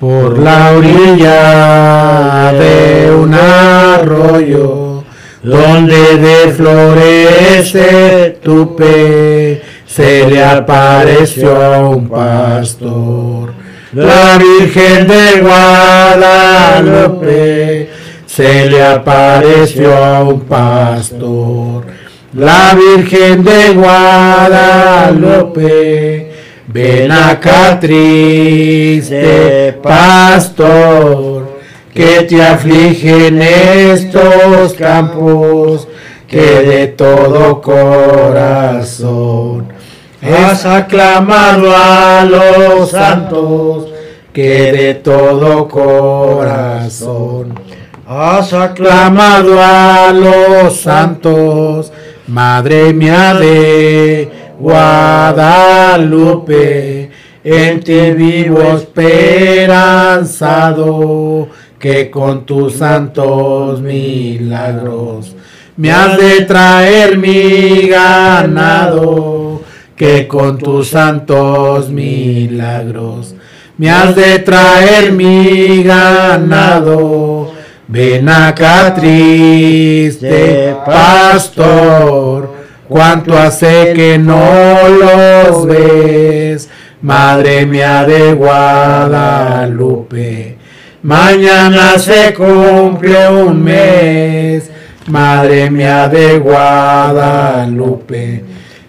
Por 0.00 0.38
la 0.38 0.72
orilla 0.72 2.52
de 2.52 3.10
un 3.10 3.32
arroyo, 3.32 5.04
donde 5.42 6.16
de 6.18 6.52
florece 6.52 8.38
tu 8.42 8.76
pe, 8.76 9.62
se 9.86 10.28
le 10.28 10.44
apareció 10.44 11.56
a 11.62 11.88
un 11.88 12.08
pastor. 12.08 13.54
La 13.94 14.36
Virgen 14.36 15.08
de 15.08 15.40
Guadalupe 15.40 17.26
se 18.26 18.68
le 18.68 18.84
apareció 18.84 19.96
a 19.96 20.22
un 20.22 20.40
pastor. 20.40 21.86
La 22.34 22.74
Virgen 22.74 23.42
de 23.42 23.72
Guadalupe, 23.72 25.06
ven 26.66 27.12
acá 27.12 27.78
triste 27.80 29.72
pastor, 29.82 31.58
que 31.94 32.22
te 32.22 32.42
afligen 32.42 33.40
estos 33.40 34.74
campos, 34.74 35.88
que 36.28 36.40
de 36.40 36.86
todo 36.88 37.60
corazón 37.60 38.56
has 40.22 40.66
aclamado 40.66 41.72
a 41.74 42.24
los 42.24 42.90
santos, 42.90 43.88
que 44.32 44.72
de 44.72 44.94
todo 44.94 45.68
corazón 45.68 47.54
Has 48.08 48.52
aclamado 48.52 49.60
a 49.60 50.12
los 50.12 50.76
santos, 50.76 51.92
Madre 52.28 52.92
mía 52.92 53.34
de 53.34 54.30
Guadalupe, 54.58 56.40
en 57.44 57.80
ti 57.80 58.10
vivo 58.12 58.60
esperanzado, 58.76 59.46
que 61.78 62.10
con 62.10 62.44
tus 62.46 62.74
santos 62.74 63.80
milagros 63.80 65.36
me 65.76 65.90
has 65.92 66.16
de 66.16 66.40
traer 66.46 67.18
mi 67.18 67.86
ganado, 67.86 69.62
que 69.94 70.26
con 70.26 70.56
tus 70.56 70.88
santos 70.88 71.90
milagros 71.90 73.34
me 73.76 73.90
has 73.90 74.16
de 74.16 74.38
traer 74.38 75.12
mi 75.12 75.82
ganado. 75.82 77.52
Ven 77.88 78.28
acá 78.28 78.94
triste 78.94 80.74
pastor, 80.84 82.35
cuánto 82.88 83.36
hace 83.36 83.92
que 83.94 84.16
no 84.18 84.88
los 84.88 85.66
ves, 85.66 86.70
Madre 87.02 87.66
mía 87.66 88.04
de 88.04 88.32
Guadalupe. 88.32 90.56
Mañana 91.02 91.98
se 91.98 92.32
cumple 92.34 93.28
un 93.28 93.62
mes, 93.62 94.70
Madre 95.06 95.70
mía 95.70 96.08
de 96.08 96.38
Guadalupe. 96.38 98.42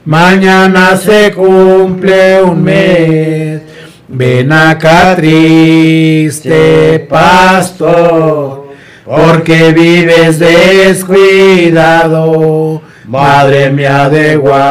Mañana 0.06 0.96
se 0.98 1.34
cumple 1.34 2.42
un 2.42 2.64
mes. 2.64 3.62
Ven 4.08 4.54
acá 4.54 5.18
triste 5.18 7.06
pastor 7.10 8.70
porque 9.04 9.74
vives 9.74 10.40
descuidado, 10.40 12.82
Madre 13.08 13.70
mía 13.70 14.10
de 14.10 14.36
Guadalupe. 14.36 14.68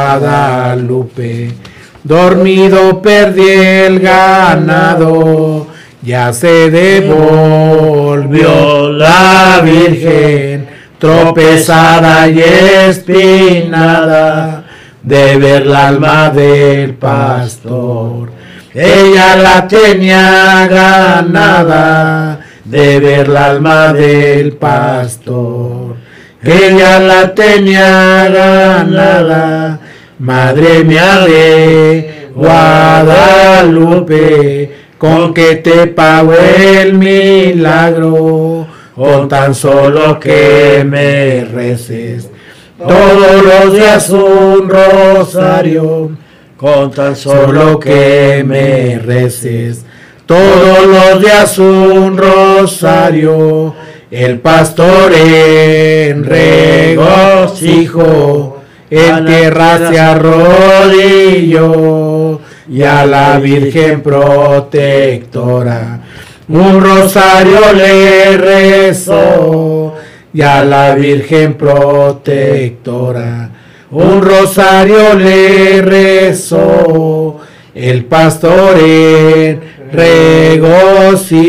Dormido 2.06 3.02
perdí 3.02 3.50
el 3.50 4.00
ganado, 4.00 5.67
ya 6.02 6.32
se 6.32 6.72
devolvió 6.72 7.30
la 8.89 9.60
Virgen, 9.62 10.70
tropezada 11.00 12.30
y 12.30 12.39
espinada 12.88 14.63
de 15.04 15.36
ver 15.36 15.65
la 15.65 15.89
alma 15.89 16.30
del 16.30 16.93
pastor. 16.93 18.37
Ella 18.80 19.36
la 19.36 19.68
tenía 19.68 20.68
ganada 20.68 22.42
de 22.63 23.00
ver 23.00 23.28
la 23.28 23.46
alma 23.48 23.92
del 23.92 24.54
pastor. 24.54 25.96
Ella 26.44 27.00
la 27.00 27.34
tenía 27.34 28.30
ganada, 28.30 29.80
madre 30.20 30.84
mía 30.84 31.22
de 31.26 32.30
Guadalupe, 32.36 34.12
con 35.00 35.34
que 35.34 35.56
te 35.56 35.88
pago 35.88 36.34
el 36.34 36.94
milagro, 36.94 38.68
con 38.96 39.28
tan 39.28 39.56
solo 39.56 40.20
que 40.20 40.84
me 40.86 41.46
reces 41.46 42.30
todos 42.78 43.44
los 43.44 43.74
días 43.74 44.08
un 44.12 44.70
rosario, 44.70 46.12
con 46.58 46.91
tan 46.91 47.15
solo 47.15 47.80
que 47.80 48.43
me 48.46 49.00
reces. 49.00 49.86
Todos 50.26 50.86
los 50.86 51.22
días 51.22 51.58
un 51.60 52.17
rosario, 52.17 53.74
el 54.12 54.39
pastor 54.39 55.13
en 55.13 56.26
regocijo, 56.26 57.93
en 58.89 59.26
tierra 59.26 59.89
se 59.89 60.00
arrodilló 60.00 61.62
y 62.70 62.84
a 62.84 63.06
la 63.06 63.39
Virgen 63.39 64.02
protectora 64.02 66.02
un 66.50 66.82
rosario 66.82 67.74
le 67.74 68.38
rezó 68.38 69.96
y 70.34 70.41
a 70.41 70.63
la 70.63 70.96
Virgen 70.96 71.56
protectora. 71.56 73.50
Un 73.89 74.21
rosario 74.21 75.13
le 75.13 75.82
rezó, 75.82 77.39
el 77.73 78.04
pastor 78.04 78.78
en 78.80 79.62
regocijo, 79.93 81.45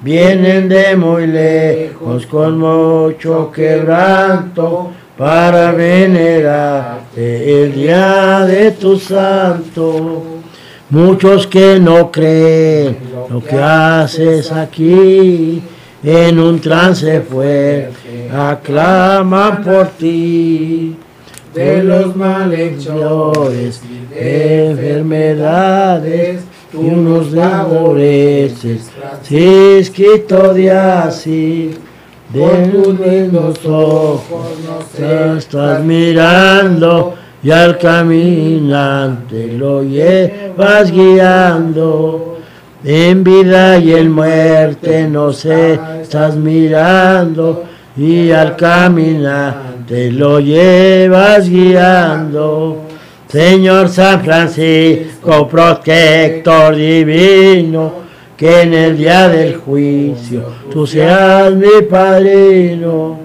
Vienen 0.00 0.68
de 0.68 0.94
muy 0.94 1.26
lejos 1.26 2.24
con 2.26 2.56
mucho 2.56 3.50
quebranto 3.50 4.92
para 5.16 5.72
venerarte 5.72 7.62
el 7.62 7.72
día 7.74 8.44
de 8.46 8.70
tu 8.72 8.98
santo. 8.98 10.22
Muchos 10.90 11.46
que 11.46 11.80
no 11.80 12.12
creen 12.12 12.98
lo 13.30 13.42
que 13.42 13.56
haces 13.56 14.52
aquí, 14.52 15.62
en 16.02 16.38
un 16.38 16.60
trance 16.60 17.22
fuerte, 17.22 18.28
aclaman 18.32 19.62
por 19.62 19.86
ti. 19.88 20.96
De 21.54 21.82
los 21.84 22.14
malhechores, 22.16 23.80
enfermedades, 24.12 26.40
y 26.72 26.76
unos 26.76 27.28
favoreces, 27.28 28.90
Cisquito 29.22 30.52
de 30.52 30.72
así 30.72 31.70
de 32.32 32.68
tus 32.68 33.00
lindos 33.00 33.64
ojos 33.64 34.46
te 34.96 35.38
estás 35.38 35.82
mirando 35.84 37.14
y 37.42 37.50
al 37.50 37.78
caminante 37.78 39.52
lo 39.58 39.82
llevas 39.82 40.90
guiando. 40.90 42.38
En 42.82 43.24
vida 43.24 43.78
y 43.78 43.94
en 43.94 44.12
muerte 44.12 45.08
no 45.08 45.32
sé, 45.32 45.78
estás 46.02 46.36
mirando 46.36 47.64
y 47.96 48.30
al 48.30 48.56
caminante 48.56 50.10
lo 50.10 50.40
llevas 50.40 51.48
guiando. 51.48 52.82
Señor 53.28 53.88
San 53.88 54.22
Francisco, 54.22 55.48
protector 55.48 56.76
divino, 56.76 58.03
que 58.36 58.62
en 58.62 58.74
el 58.74 58.96
día 58.96 59.28
del 59.28 59.56
juicio 59.56 60.44
tú 60.72 60.86
seas 60.86 61.52
mi 61.54 61.82
padrino. 61.88 63.18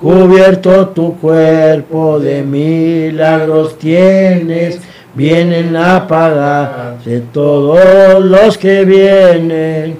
Cubierto 0.00 0.88
tu 0.88 1.16
cuerpo 1.18 2.20
de 2.20 2.42
milagros 2.42 3.76
tienes, 3.78 4.80
vienen 5.14 5.74
a 5.74 6.06
pagarse 6.06 7.22
todos 7.32 8.24
los 8.24 8.56
que 8.56 8.84
vienen, 8.84 9.96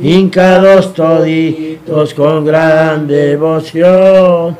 hincados 0.00 0.94
toditos 0.94 2.14
con 2.14 2.46
gran 2.46 3.06
devoción, 3.06 4.56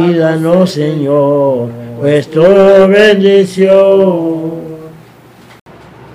y 0.00 0.14
danos 0.14 0.72
Señor, 0.72 1.68
vuestra 2.00 2.88
bendición. 2.88 4.33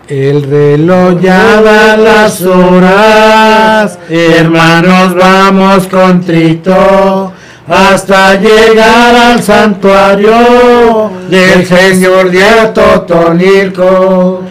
El 0.10 0.42
reloj 0.42 1.22
ya 1.22 1.62
da 1.62 1.96
las 1.96 2.42
horas, 2.42 4.00
hermanos 4.10 5.14
vamos 5.14 5.86
con 5.86 6.22
Trito 6.22 7.32
hasta 7.68 8.34
llegar 8.34 9.16
al 9.16 9.44
santuario 9.44 11.12
del 11.30 11.64
Señor 11.64 12.32
de 12.32 12.44
Atotonilco. 12.44 14.42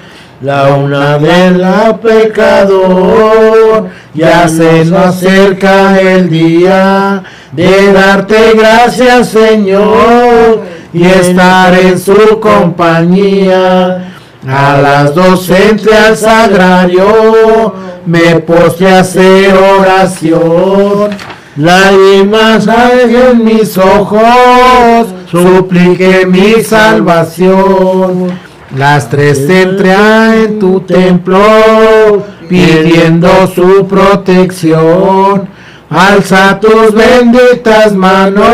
La 0.42 0.74
una 0.74 1.18
de 1.18 1.50
la 1.50 1.96
pecador, 1.96 3.88
ya 4.14 4.46
se 4.48 4.84
nos 4.84 5.06
acerca 5.06 6.00
el 6.00 6.30
día 6.30 7.24
de 7.50 7.92
darte 7.92 8.52
gracias 8.54 9.30
Señor 9.30 10.62
y 10.92 11.04
estar 11.04 11.76
en 11.76 11.98
su 11.98 12.38
compañía 12.38 14.07
a 14.46 14.80
las 14.80 15.14
doce 15.14 15.70
entre 15.70 15.96
al 15.96 16.16
sagrario, 16.16 17.74
me 18.06 18.40
posté 18.40 18.88
a 18.88 19.00
hacer 19.00 19.54
oración. 19.54 21.10
Lágrimas 21.56 22.68
hay 22.68 23.16
en 23.16 23.44
mis 23.44 23.76
ojos, 23.76 25.08
supliqué 25.30 26.24
mi 26.24 26.62
salvación. 26.62 28.30
Las 28.76 29.08
tres 29.10 29.40
entré 29.48 30.44
en 30.44 30.58
tu 30.58 30.80
templo, 30.80 32.22
pidiendo 32.48 33.28
su 33.48 33.86
protección. 33.88 35.48
Alza 35.90 36.60
tus 36.60 36.92
benditas 36.92 37.94
manos 37.94 38.44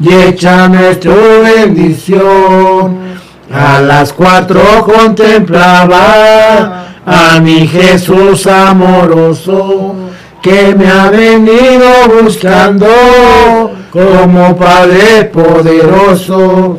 y 0.00 0.12
echa 0.12 0.68
nuestra 0.68 1.14
bendición. 1.42 3.03
A 3.54 3.80
las 3.80 4.12
cuatro 4.12 4.84
contemplaba 4.84 6.86
a 7.06 7.38
mi 7.40 7.68
Jesús 7.68 8.48
amoroso 8.48 9.94
que 10.42 10.74
me 10.74 10.88
ha 10.88 11.08
venido 11.08 11.86
buscando 12.20 12.88
como 13.92 14.56
Padre 14.56 15.30
poderoso. 15.32 16.78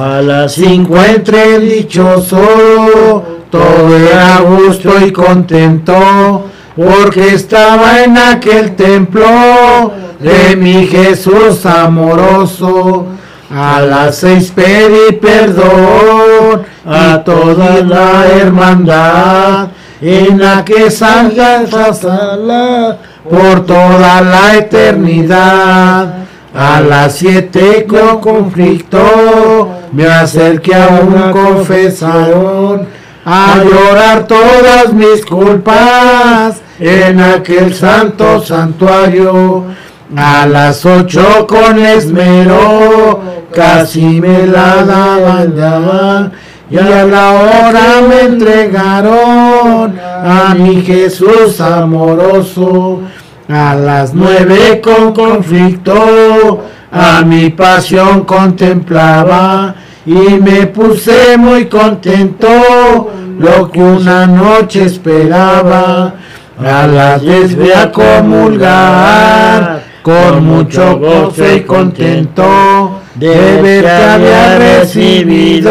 A 0.00 0.20
las 0.20 0.54
cinco 0.54 1.00
entre 1.00 1.60
dichoso, 1.60 3.22
todo 3.48 3.96
era 3.96 4.40
gusto 4.40 4.94
y 5.06 5.12
contento, 5.12 6.46
porque 6.74 7.34
estaba 7.34 8.02
en 8.02 8.18
aquel 8.18 8.74
templo 8.74 9.92
de 10.18 10.56
mi 10.56 10.88
Jesús 10.88 11.64
amoroso 11.66 13.19
a 13.50 13.80
las 13.80 14.16
seis 14.16 14.52
pedí 14.54 15.16
perdón 15.20 16.62
a 16.86 17.22
toda 17.24 17.80
la 17.80 18.26
hermandad 18.28 19.68
en 20.00 20.38
la 20.38 20.64
que 20.64 20.90
salga 20.90 21.66
sala 21.66 22.96
por 23.28 23.66
toda 23.66 24.20
la 24.20 24.56
eternidad. 24.56 26.14
A 26.54 26.80
las 26.80 27.16
siete 27.16 27.86
con 27.88 28.20
conflicto 28.20 29.68
me 29.92 30.06
acerqué 30.06 30.74
a 30.74 31.00
un 31.02 31.32
confesaron 31.32 32.88
a 33.24 33.62
llorar 33.62 34.26
todas 34.26 34.92
mis 34.92 35.24
culpas 35.24 36.60
en 36.80 37.20
aquel 37.20 37.74
santo 37.74 38.40
santuario. 38.44 39.66
A 40.16 40.44
las 40.46 40.84
ocho 40.84 41.46
con 41.46 41.78
esmero 41.78 43.20
casi 43.54 44.20
me 44.20 44.44
la 44.44 44.82
daban 44.84 46.32
y 46.68 46.78
a 46.78 47.04
la 47.04 47.30
hora 47.30 48.02
me 48.08 48.22
entregaron 48.22 49.96
a 50.00 50.52
mi 50.56 50.82
Jesús 50.82 51.60
amoroso. 51.60 53.02
A 53.48 53.74
las 53.74 54.12
nueve 54.12 54.80
con 54.80 55.12
conflicto 55.12 56.64
a 56.90 57.22
mi 57.22 57.50
pasión 57.50 58.24
contemplaba 58.24 59.74
y 60.06 60.12
me 60.12 60.66
puse 60.66 61.36
muy 61.36 61.66
contento 61.66 63.12
lo 63.38 63.70
que 63.70 63.80
una 63.80 64.26
noche 64.26 64.86
esperaba. 64.86 66.14
A 66.58 66.86
las 66.86 67.22
diez 67.22 67.56
voy 67.56 67.70
a 67.72 67.90
comulgar 67.92 69.89
con 70.10 70.44
mucho 70.44 70.98
gozo 70.98 71.54
y 71.54 71.60
contento 71.60 72.98
de 73.14 73.62
ver 73.62 73.84
que 73.84 73.90
había 73.90 74.58
recibido 74.58 75.70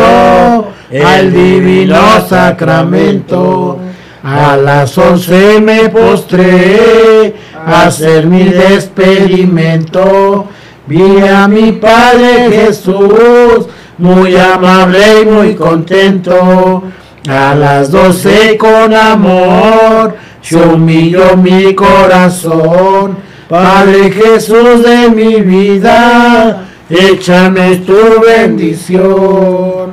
el 0.89 1.34
divino 1.34 2.25
sacramento. 2.25 3.78
A 4.23 4.56
las 4.56 4.97
once 4.97 5.60
me 5.60 5.89
postré 5.89 7.36
a 7.54 7.88
hacer 7.88 8.28
mi 8.28 8.43
experimento. 8.43 10.45
Vi 10.88 11.19
a 11.28 11.45
mi 11.49 11.73
Padre 11.73 12.49
Jesús, 12.49 13.67
muy 13.97 14.38
amable 14.38 15.21
y 15.21 15.25
muy 15.25 15.56
contento. 15.56 16.84
A 17.28 17.56
las 17.56 17.91
doce 17.91 18.58
con 18.58 18.93
amor, 18.93 20.15
se 20.41 20.56
humilló 20.56 21.36
mi 21.36 21.75
corazón. 21.75 23.28
Padre 23.49 24.12
Jesús 24.12 24.83
de 24.83 25.09
mi 25.09 25.41
vida, 25.41 26.67
échame 26.88 27.77
tu 27.77 28.21
bendición. 28.21 29.89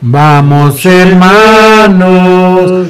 Vamos 0.00 0.86
hermanos, 0.86 2.12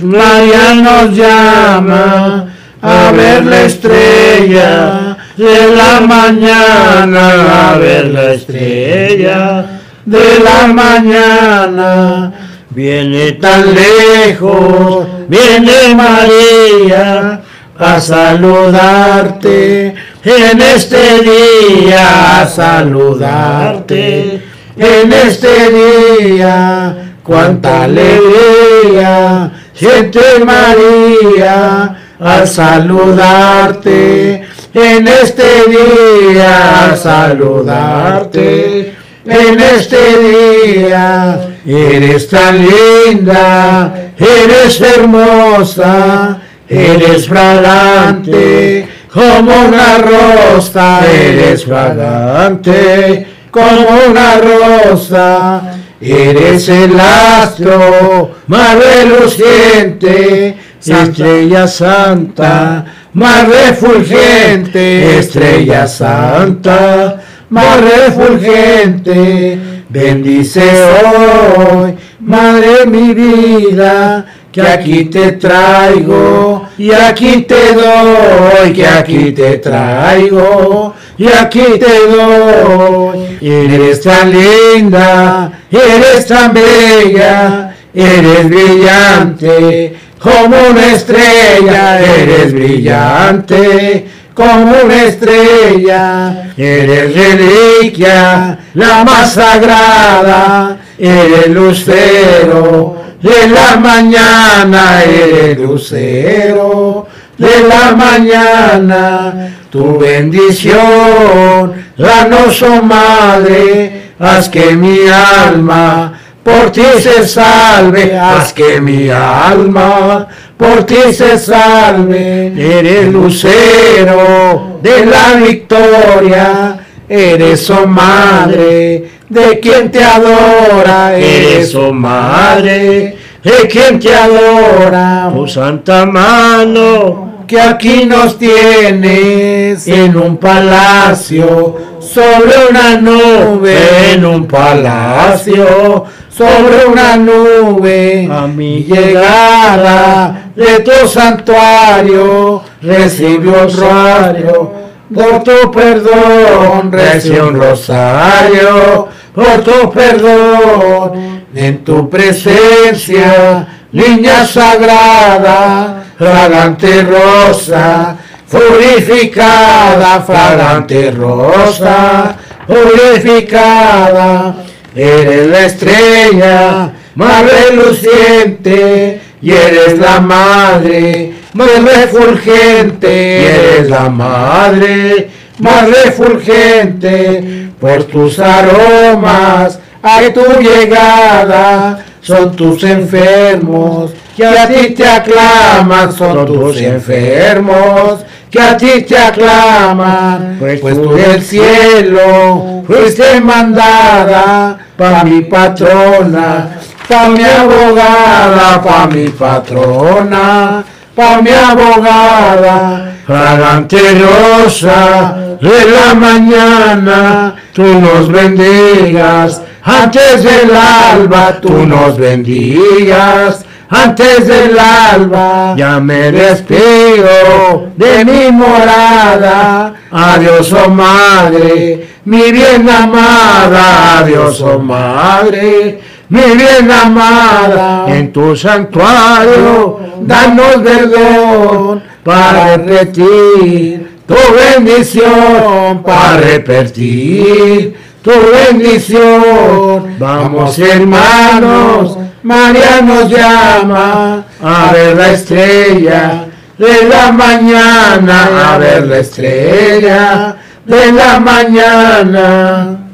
María 0.02 0.74
nos 0.74 1.16
llama 1.16 2.52
a 2.82 3.10
ver 3.12 3.46
la 3.46 3.62
estrella 3.62 5.16
de 5.34 5.74
la 5.74 6.00
mañana, 6.00 7.70
a 7.70 7.78
ver 7.78 8.08
la 8.08 8.34
estrella 8.34 9.80
de 10.04 10.40
la 10.44 10.66
mañana. 10.66 12.34
Viene 12.68 13.32
tan 13.32 13.74
lejos, 13.74 15.06
viene 15.26 15.94
María 15.94 17.40
a 17.78 18.00
saludarte 18.00 19.94
en 20.24 20.60
este 20.60 21.20
día, 21.22 22.40
a 22.40 22.48
saludarte 22.48 24.42
en 24.76 25.12
este 25.12 25.70
día. 25.70 27.02
Cuánta 27.22 27.84
alegría 27.84 29.50
siente 29.74 30.20
María 30.44 31.96
al 32.20 32.46
saludarte 32.46 34.44
en 34.72 35.08
este 35.08 35.44
día, 35.68 36.92
a 36.92 36.96
saludarte 36.96 38.94
en 39.26 39.60
este 39.60 40.18
día. 40.18 41.48
Eres 41.66 42.28
tan 42.28 42.64
linda, 42.64 44.12
eres 44.16 44.80
hermosa, 44.80 46.40
eres 46.68 47.28
fragante 47.28 48.88
como 49.12 49.52
una 49.68 49.98
rosa, 49.98 51.00
eres 51.10 51.64
fragante 51.64 53.26
como 53.50 53.86
una 54.08 54.36
rosa. 54.36 55.72
Eres 55.98 56.68
el 56.68 57.00
astro 57.00 58.32
más 58.48 58.76
reluciente, 58.76 60.54
estrella 60.78 61.66
santa, 61.66 62.84
más 63.14 63.48
refulgente, 63.48 65.18
estrella 65.18 65.86
santa, 65.86 67.18
más 67.48 67.80
refulgente. 67.80 69.58
Bendice 69.88 70.70
hoy, 70.84 71.94
Madre 72.20 72.86
mi 72.86 73.14
vida, 73.14 74.26
que 74.56 74.62
aquí 74.62 75.04
te 75.04 75.32
traigo 75.32 76.66
y 76.78 76.90
aquí 76.90 77.42
te 77.42 77.74
doy, 77.74 78.72
que 78.72 78.86
aquí 78.86 79.32
te 79.32 79.58
traigo 79.58 80.94
y 81.18 81.26
aquí 81.28 81.78
te 81.78 82.06
doy. 82.08 83.38
Eres 83.42 84.00
tan 84.00 84.32
linda, 84.32 85.52
eres 85.70 86.26
tan 86.26 86.54
bella, 86.54 87.76
eres 87.92 88.48
brillante, 88.48 89.94
como 90.18 90.56
una 90.70 90.86
estrella, 90.94 92.00
eres 92.00 92.54
brillante, 92.54 94.08
como 94.32 94.72
una 94.84 95.04
estrella, 95.04 96.52
eres 96.56 97.14
reliquia, 97.14 98.58
la 98.72 99.04
más 99.04 99.34
sagrada, 99.34 100.78
eres 100.98 101.48
lucero 101.48 103.05
de 103.26 103.48
la 103.48 103.76
mañana, 103.76 105.02
eres 105.02 105.58
lucero 105.58 107.06
de 107.36 107.68
la 107.68 107.94
mañana, 107.94 109.56
tu 109.68 109.98
bendición, 109.98 111.72
danos, 111.98 112.62
oh 112.62 112.82
Madre, 112.82 114.12
haz 114.18 114.48
que 114.48 114.76
mi 114.76 114.98
alma 115.08 116.12
por 116.44 116.70
ti 116.70 116.84
se 117.00 117.26
salve, 117.26 118.16
haz 118.16 118.52
que 118.52 118.80
mi 118.80 119.10
alma 119.10 120.28
por 120.56 120.84
ti 120.84 121.12
se 121.12 121.36
salve. 121.36 122.52
Eres 122.56 123.12
lucero 123.12 124.78
de 124.80 125.04
la 125.04 125.34
victoria, 125.44 126.78
eres, 127.08 127.68
oh 127.70 127.86
Madre, 127.88 129.15
de 129.28 129.60
quien 129.60 129.90
te 129.90 130.02
adora, 130.02 131.16
eres, 131.16 131.74
oh 131.74 131.92
Madre, 131.92 133.16
de 133.42 133.68
quien 133.68 133.98
te 133.98 134.14
adora. 134.14 135.32
Oh 135.34 135.46
Santa 135.48 136.06
Mano, 136.06 137.44
que 137.46 137.60
aquí 137.60 138.04
nos 138.04 138.38
tienes 138.38 139.86
en 139.88 140.16
un 140.16 140.36
palacio, 140.36 141.76
sobre 142.00 142.68
una 142.70 143.00
nube, 143.00 144.12
en 144.12 144.24
un 144.24 144.46
palacio, 144.46 146.04
sobre 146.28 146.86
una 146.86 147.16
nube. 147.16 148.28
A 148.30 148.46
mi 148.46 148.84
llegada 148.84 150.50
de 150.54 150.80
tu 150.80 151.08
santuario, 151.08 152.62
recibe 152.80 153.48
un 153.48 153.76
rosario, 153.76 154.85
por 155.14 155.42
tu 155.44 155.70
perdón, 155.70 156.90
recibe 156.90 157.42
un 157.42 157.60
rosario, 157.60 159.08
por 159.34 159.62
tu 159.62 159.90
perdón, 159.92 161.44
en 161.54 161.84
tu 161.84 162.08
presencia, 162.10 163.66
niña 163.92 164.46
sagrada 164.46 166.04
fragante 166.18 167.02
rosa, 167.02 168.16
purificada, 168.50 170.22
fragante 170.22 171.10
rosa, 171.10 172.36
purificada, 172.66 174.56
eres 174.94 175.46
la 175.48 175.66
estrella 175.66 176.92
más 177.14 177.44
reluciente, 177.50 179.20
y 179.42 179.52
eres 179.52 179.98
la 179.98 180.20
madre 180.20 181.34
más 181.56 181.82
refulgente, 181.82 183.46
eres 183.46 183.90
la 183.90 184.08
madre 184.08 185.30
más 185.58 185.88
refulgente, 185.88 187.70
por 187.80 188.04
tus 188.04 188.38
aromas. 188.38 189.78
A 190.02 190.20
tu 190.32 190.60
llegada 190.60 192.04
son 192.20 192.54
tus 192.54 192.84
enfermos 192.84 194.12
que 194.36 194.46
a 194.46 194.68
ti 194.68 194.90
te 194.94 195.06
aclaman, 195.06 196.12
son 196.12 196.46
tus 196.46 196.80
enfermos, 196.80 198.20
que 198.50 198.60
a 198.60 198.76
ti 198.76 199.02
te 199.02 199.16
aclaman, 199.16 200.56
pues, 200.58 200.80
pues 200.80 201.02
tú 201.02 201.14
del 201.14 201.42
cielo 201.42 202.82
fuiste 202.86 203.40
mandada 203.40 204.78
pa' 204.96 205.24
mi 205.24 205.40
patrona, 205.40 206.78
pa' 207.08 207.28
mi 207.30 207.42
abogada, 207.42 208.82
pa' 208.82 209.06
mi 209.06 209.28
patrona, 209.30 210.84
pa' 211.16 211.40
mi 211.42 211.50
abogada, 211.50 213.12
fragante 213.26 213.96
rosa 214.20 215.34
de 215.60 215.78
la 215.90 216.14
mañana, 216.14 217.54
tú 217.72 217.84
nos 218.00 218.30
bendigas, 218.30 219.62
antes 219.82 220.42
del 220.42 220.70
alba 220.76 221.58
tú 221.60 221.86
nos 221.86 222.18
bendigas, 222.18 223.64
antes 223.88 224.48
del 224.48 224.76
alba, 224.78 225.74
ya 225.76 226.00
me 226.00 226.32
despido 226.32 227.86
de 227.96 228.24
mi 228.24 228.50
morada. 228.50 229.94
Adiós, 230.10 230.72
oh 230.72 230.90
madre, 230.90 232.08
mi 232.24 232.50
bien 232.50 232.88
amada. 232.88 234.18
Adiós, 234.18 234.60
oh 234.60 234.78
madre, 234.80 236.00
mi 236.28 236.40
bien 236.40 236.90
amada. 236.90 238.06
En 238.08 238.32
tu 238.32 238.56
santuario, 238.56 240.00
danos 240.20 240.76
perdón 240.82 242.02
para 242.24 242.76
repetir 242.76 244.20
tu 244.26 244.34
bendición, 244.54 246.02
para 246.02 246.36
repetir 246.38 247.96
tu 248.22 248.32
bendición. 248.52 250.16
Vamos, 250.18 250.78
hermanos 250.78 252.18
María 252.46 253.00
nos 253.02 253.28
llama 253.28 254.44
a 254.62 254.92
ver 254.92 255.16
la 255.16 255.32
estrella 255.32 256.46
de 256.78 257.08
la 257.08 257.32
mañana, 257.32 258.74
a 258.74 258.78
ver 258.78 259.04
la 259.04 259.18
estrella 259.18 260.56
de 260.84 261.12
la 261.12 261.40
mañana. 261.40 263.05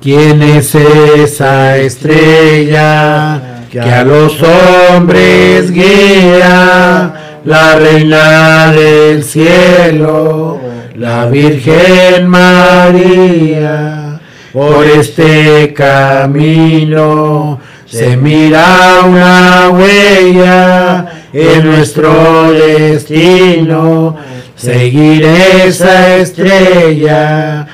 ¿Quién 0.00 0.42
es 0.42 0.74
esa 0.74 1.76
estrella 1.76 3.40
que 3.70 3.80
a 3.80 4.04
los 4.04 4.40
hombres 4.42 5.70
guía? 5.70 7.40
La 7.44 7.76
reina 7.76 8.72
del 8.72 9.22
cielo, 9.22 10.60
la 10.96 11.26
Virgen 11.26 12.26
María, 12.26 14.20
por 14.52 14.84
este 14.84 15.72
camino 15.72 17.60
se 17.86 18.16
mira 18.16 19.00
una 19.06 19.70
huella 19.70 21.06
en 21.32 21.64
nuestro 21.64 22.50
destino, 22.50 24.16
seguir 24.56 25.24
esa 25.24 26.16
estrella, 26.16 27.66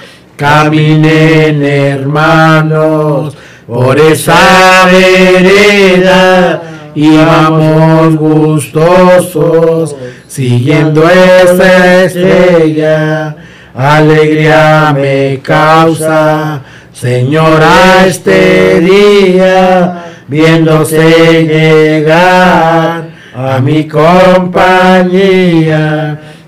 caminen 0.42 1.62
hermanos 1.62 3.36
por 3.64 3.96
esa 3.96 4.86
vereda 4.90 6.62
íbamos 6.96 8.16
gustosos, 8.16 9.94
siguiendo 10.26 11.08
esa 11.08 12.04
estrella. 12.04 13.36
Alegría 13.74 14.92
me 14.94 15.40
causa, 15.42 16.60
Señora, 16.92 18.04
este 18.06 18.80
día, 18.80 20.04
viéndose 20.28 21.44
llegar 21.44 23.08
a 23.34 23.58
mi 23.60 23.88
compañía. 23.88 25.12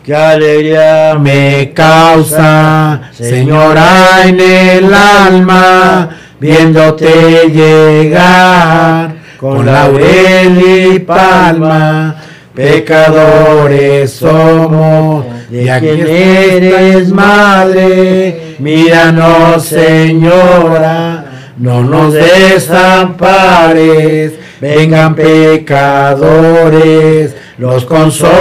Qué 0.04 0.14
alegría 0.14 1.16
me 1.18 1.72
causa, 1.72 3.00
Señora, 3.10 4.26
en 4.26 4.38
el 4.38 4.92
alma, 4.92 6.10
viéndote 6.38 7.48
llegar 7.48 9.14
con 9.38 9.64
laurel 9.64 10.62
y 10.62 10.98
palma. 10.98 12.16
Pecadores 12.54 14.10
somos, 14.12 15.24
y 15.50 15.70
a 15.70 15.80
quien 15.80 16.06
eres 16.06 17.08
madre, 17.08 18.56
míranos, 18.58 19.64
Señora, 19.64 21.13
no 21.56 21.82
nos 21.82 22.14
desampares, 22.14 24.32
vengan 24.60 25.14
pecadores 25.14 27.34
los 27.58 27.84
consolaré 27.84 28.32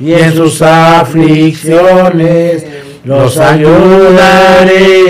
y 0.00 0.14
en 0.14 0.32
sus 0.32 0.62
aflicciones 0.62 2.64
los 3.04 3.36
ayudaré. 3.36 5.02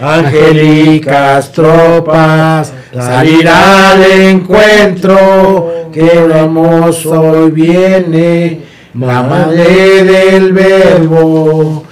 Angélicas 0.00 1.50
tropas 1.52 2.72
salir 2.94 3.48
al 3.48 4.04
encuentro, 4.04 5.90
que 5.92 6.06
hermoso 6.06 7.20
hoy 7.20 7.50
viene, 7.50 8.60
madre 8.92 10.04
del 10.04 10.52
verbo. 10.52 11.85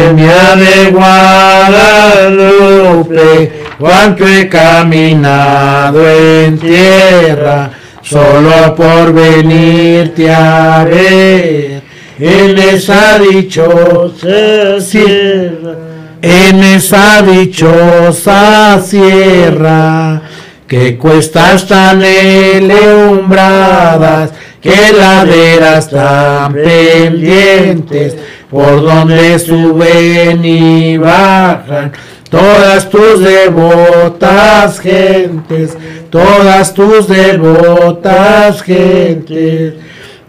Semia 0.00 0.56
de 0.56 0.90
Guadalupe, 0.92 3.52
cuánto 3.78 4.26
he 4.26 4.48
caminado 4.48 6.08
en 6.08 6.58
tierra, 6.58 7.70
solo 8.00 8.74
por 8.74 9.12
venirte 9.12 10.32
a 10.32 10.84
ver. 10.84 11.82
En 12.18 12.56
esa 12.56 13.18
dichosa 13.18 14.80
sierra, 14.80 15.76
en 16.22 16.64
esa 16.64 17.20
dichosa 17.20 18.80
sierra, 18.80 20.22
que 20.70 20.96
cuestas 20.96 21.66
tan 21.66 22.00
elumbradas, 22.00 22.70
que 24.60 24.92
laderas 24.96 25.90
tan 25.90 26.52
pendientes, 26.52 28.16
por 28.48 28.80
donde 28.80 29.36
suben 29.40 30.44
y 30.44 30.96
bajan 30.96 31.90
todas 32.30 32.88
tus 32.88 33.18
devotas 33.18 34.78
gentes, 34.78 35.76
todas 36.08 36.72
tus 36.72 37.08
devotas 37.08 38.62
gentes. 38.62 39.74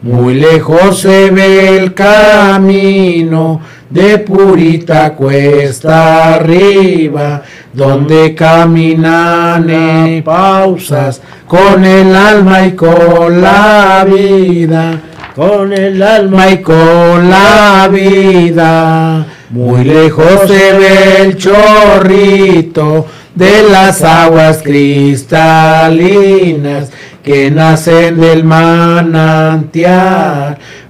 Muy 0.03 0.33
lejos 0.33 1.01
se 1.01 1.29
ve 1.29 1.77
el 1.77 1.93
camino 1.93 3.61
de 3.87 4.17
purita 4.17 5.13
cuesta 5.13 6.33
arriba, 6.33 7.43
donde 7.71 8.33
caminan 8.33 9.69
en 9.69 10.23
pausas 10.23 11.21
con 11.45 11.85
el 11.85 12.15
alma 12.15 12.65
y 12.65 12.71
con 12.71 13.43
la 13.43 14.03
vida, 14.09 14.99
con 15.35 15.71
el 15.71 16.01
alma 16.01 16.49
y 16.49 16.63
con 16.63 17.29
la 17.29 17.87
vida. 17.91 19.27
Muy 19.51 19.83
lejos 19.83 20.47
se 20.47 20.73
ve 20.73 21.17
el 21.19 21.37
chorrito 21.37 23.05
de 23.35 23.69
las 23.69 24.01
aguas 24.01 24.63
cristalinas 24.63 26.89
que 27.23 27.51
nacen 27.51 28.19
del 28.19 28.43
manantial 28.43 29.77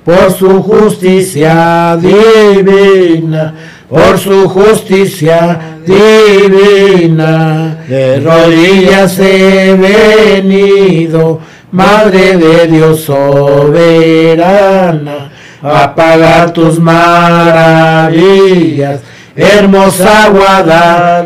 por 0.03 0.31
su 0.31 0.61
justicia 0.61 1.97
divina, 1.97 3.53
por 3.89 4.17
su 4.17 4.49
justicia 4.49 5.59
divina. 5.85 7.77
De 7.87 8.19
rodillas 8.19 9.19
he 9.19 9.75
venido, 9.75 11.39
Madre 11.71 12.35
de 12.37 12.67
Dios 12.67 13.01
soberana 13.05 14.11
apagar 15.61 16.51
tus 16.51 16.79
maravillas. 16.79 18.11
Hermosa 19.35 20.29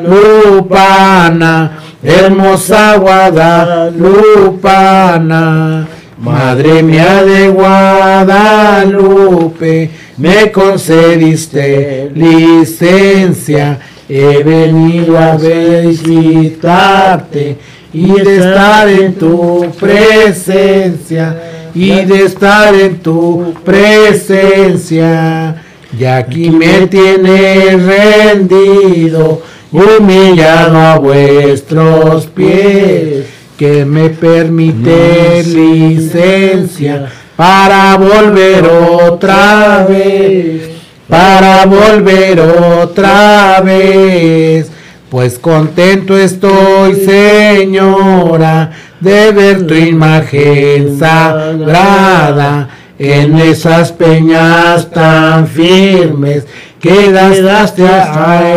Guadalupana, 0.04 1.80
hermosa 2.06 2.98
Guadalupana, 2.98 4.06
Madre 6.18 6.82
mía 6.84 7.24
de 7.24 7.50
Guadalupe, 7.50 8.30
me 10.18 10.52
concediste 10.52 12.12
licencia, 12.16 13.80
he 14.08 14.44
venido 14.44 15.18
a 15.18 15.36
visitarte 15.36 16.66
y 17.92 18.12
de 18.12 18.38
estar 18.38 18.88
en 18.88 19.16
tu 19.16 19.72
presencia 19.80 21.36
y 21.74 22.06
de 22.06 22.24
estar 22.26 22.74
en 22.76 23.00
tu 23.00 23.54
presencia. 23.64 25.56
Y 25.98 26.06
aquí 26.06 26.50
me 26.50 26.88
tienes 26.88 27.84
rendido, 27.84 29.42
humillado 29.76 30.78
a 30.78 30.98
vuestros 30.98 32.28
pies, 32.28 33.26
que 33.58 33.86
me 33.86 34.10
permite 34.10 35.44
licencia 35.44 37.10
para 37.36 37.98
volver 37.98 38.66
otra 38.66 39.86
vez, 39.88 40.70
para 41.08 41.66
volver 41.66 42.40
otra 42.40 43.62
vez. 43.62 44.72
Pues 45.10 45.38
contento 45.40 46.18
estoy, 46.18 46.96
Señora, 46.96 48.72
de 49.00 49.32
ver 49.32 49.68
tu 49.68 49.74
imagen 49.74 50.98
sagrada 50.98 52.70
en 52.98 53.38
esas 53.40 53.92
peñas 53.92 54.90
tan 54.90 55.48
firmes 55.48 56.46
quedaste 56.86 57.84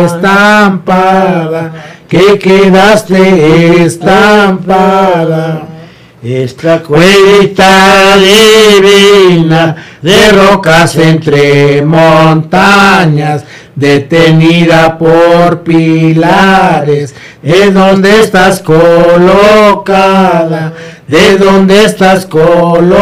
estampada, 0.05 1.71
que 2.07 2.37
quedaste 2.37 3.83
estampada. 3.85 5.63
Esta 6.21 6.83
cuevita 6.83 8.17
divina 8.17 9.75
de 10.01 10.31
rocas 10.31 10.95
entre 10.97 11.81
montañas, 11.81 13.45
detenida 13.73 14.97
por 14.97 15.63
pilares, 15.63 17.15
es 17.41 17.73
donde 17.73 18.19
estás 18.19 18.59
colocada, 18.59 19.93
de 21.07 21.37
donde 21.37 21.85
estás 21.85 22.25
colocada. 22.25 22.99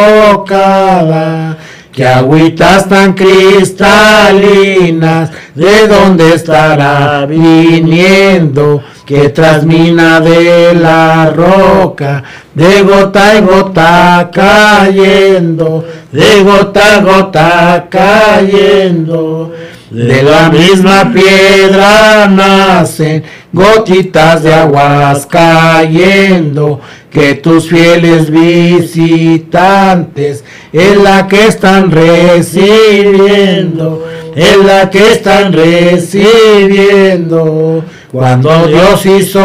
Que 1.97 2.05
agüitas 2.05 2.87
tan 2.87 3.15
cristalinas, 3.15 5.31
de 5.55 5.87
dónde 5.87 6.35
estará 6.35 7.25
viniendo, 7.25 8.83
que 9.03 9.29
trasmina 9.29 10.19
de 10.19 10.75
la 10.75 11.31
roca, 11.31 12.23
de 12.53 12.83
gota 12.83 13.35
en 13.35 13.47
gota 13.47 14.29
cayendo, 14.31 15.83
de 16.11 16.43
gota 16.43 16.97
a 16.97 17.01
gota 17.01 17.87
cayendo. 17.89 19.55
De 19.89 20.21
la 20.21 20.51
misma 20.51 21.11
piedra 21.11 22.27
nacen 22.27 23.23
gotitas 23.53 24.43
de 24.43 24.53
aguas 24.53 25.25
cayendo, 25.25 26.81
que 27.09 27.35
tus 27.35 27.69
fieles 27.69 28.29
visitantes 28.29 30.43
es 30.71 30.97
la 30.97 31.27
que 31.27 31.47
están 31.47 31.89
recibiendo, 31.89 34.05
es 34.35 34.57
la 34.57 34.89
que 34.89 35.13
están 35.13 35.53
recibiendo. 35.53 37.85
Cuando 38.11 38.67
Dios 38.67 39.05
hizo 39.05 39.39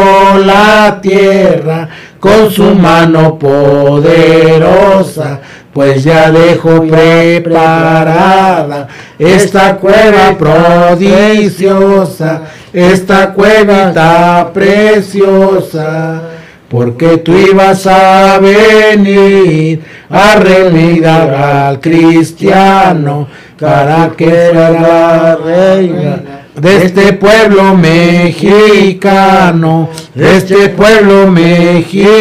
la 0.44 1.00
tierra 1.00 1.88
con 2.20 2.50
su 2.50 2.74
mano 2.74 3.38
poderosa, 3.38 5.40
pues 5.72 6.04
ya 6.04 6.30
dejo 6.30 6.86
preparada 6.86 8.86
esta 9.18 9.76
cueva 9.76 10.36
prodigiosa, 10.38 12.42
esta 12.72 13.32
cuevita 13.32 14.50
preciosa, 14.52 16.22
porque 16.68 17.16
tú 17.18 17.36
ibas 17.36 17.84
a 17.86 18.38
venir 18.38 19.82
a 20.10 20.36
remediar 20.36 21.34
al 21.34 21.80
cristiano 21.80 23.26
para 23.58 24.12
que 24.16 24.50
fuera 24.52 25.36
reina 25.36 26.42
de 26.54 26.84
este 26.84 27.14
pueblo 27.14 27.74
mexicano, 27.76 29.88
de 30.14 30.36
este 30.36 30.68
pueblo 30.68 31.28
mexicano. 31.30 32.20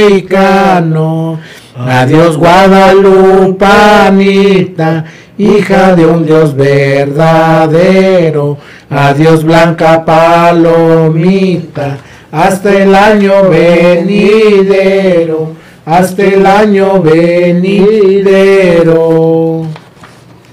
Adiós 1.87 2.35
Guadalupanita, 2.37 5.05
hija 5.37 5.95
de 5.95 6.05
un 6.05 6.25
Dios 6.25 6.53
verdadero. 6.55 8.57
Adiós 8.89 9.43
Blanca 9.43 10.05
Palomita, 10.05 11.97
hasta 12.31 12.83
el 12.83 12.93
año 12.93 13.49
venidero, 13.49 15.53
hasta 15.85 16.23
el 16.23 16.45
año 16.45 17.01
venidero. 17.01 18.05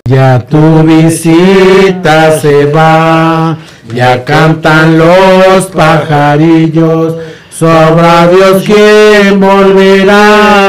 Ya 0.05 0.39
tu 0.39 0.85
visita 0.85 2.39
se 2.39 2.67
va, 2.67 3.59
ya 3.95 4.25
cantan 4.25 4.99
los 4.99 5.67
pajarillos, 5.67 7.17
sobra 7.51 8.29
Dios 8.29 8.63
quien 8.63 9.39
volverá 9.39 10.68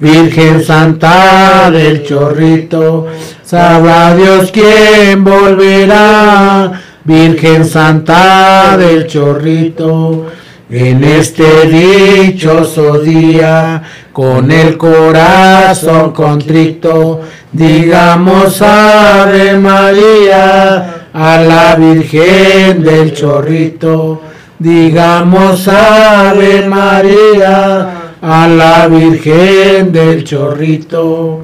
Virgen 0.00 0.62
Santa 0.62 1.70
del 1.72 2.04
Chorrito, 2.04 3.08
sabrá 3.42 4.14
Dios 4.14 4.52
quién 4.52 5.24
volverá. 5.24 6.80
Virgen 7.02 7.64
Santa 7.64 8.76
del 8.76 9.08
Chorrito, 9.08 10.26
en 10.70 11.02
este 11.02 11.66
dichoso 11.66 13.00
día, 13.00 13.82
con 14.12 14.50
el 14.52 14.76
corazón 14.76 16.12
contrito, 16.12 17.22
digamos 17.50 18.62
Ave 18.62 19.56
María 19.56 21.08
a 21.12 21.38
la 21.38 21.74
Virgen 21.74 22.84
del 22.84 23.14
Chorrito, 23.14 24.20
digamos 24.60 25.66
Ave 25.66 26.68
María 26.68 27.97
a 28.20 28.48
la 28.48 28.88
Virgen 28.88 29.92
del 29.92 30.24
Chorrito. 30.24 31.42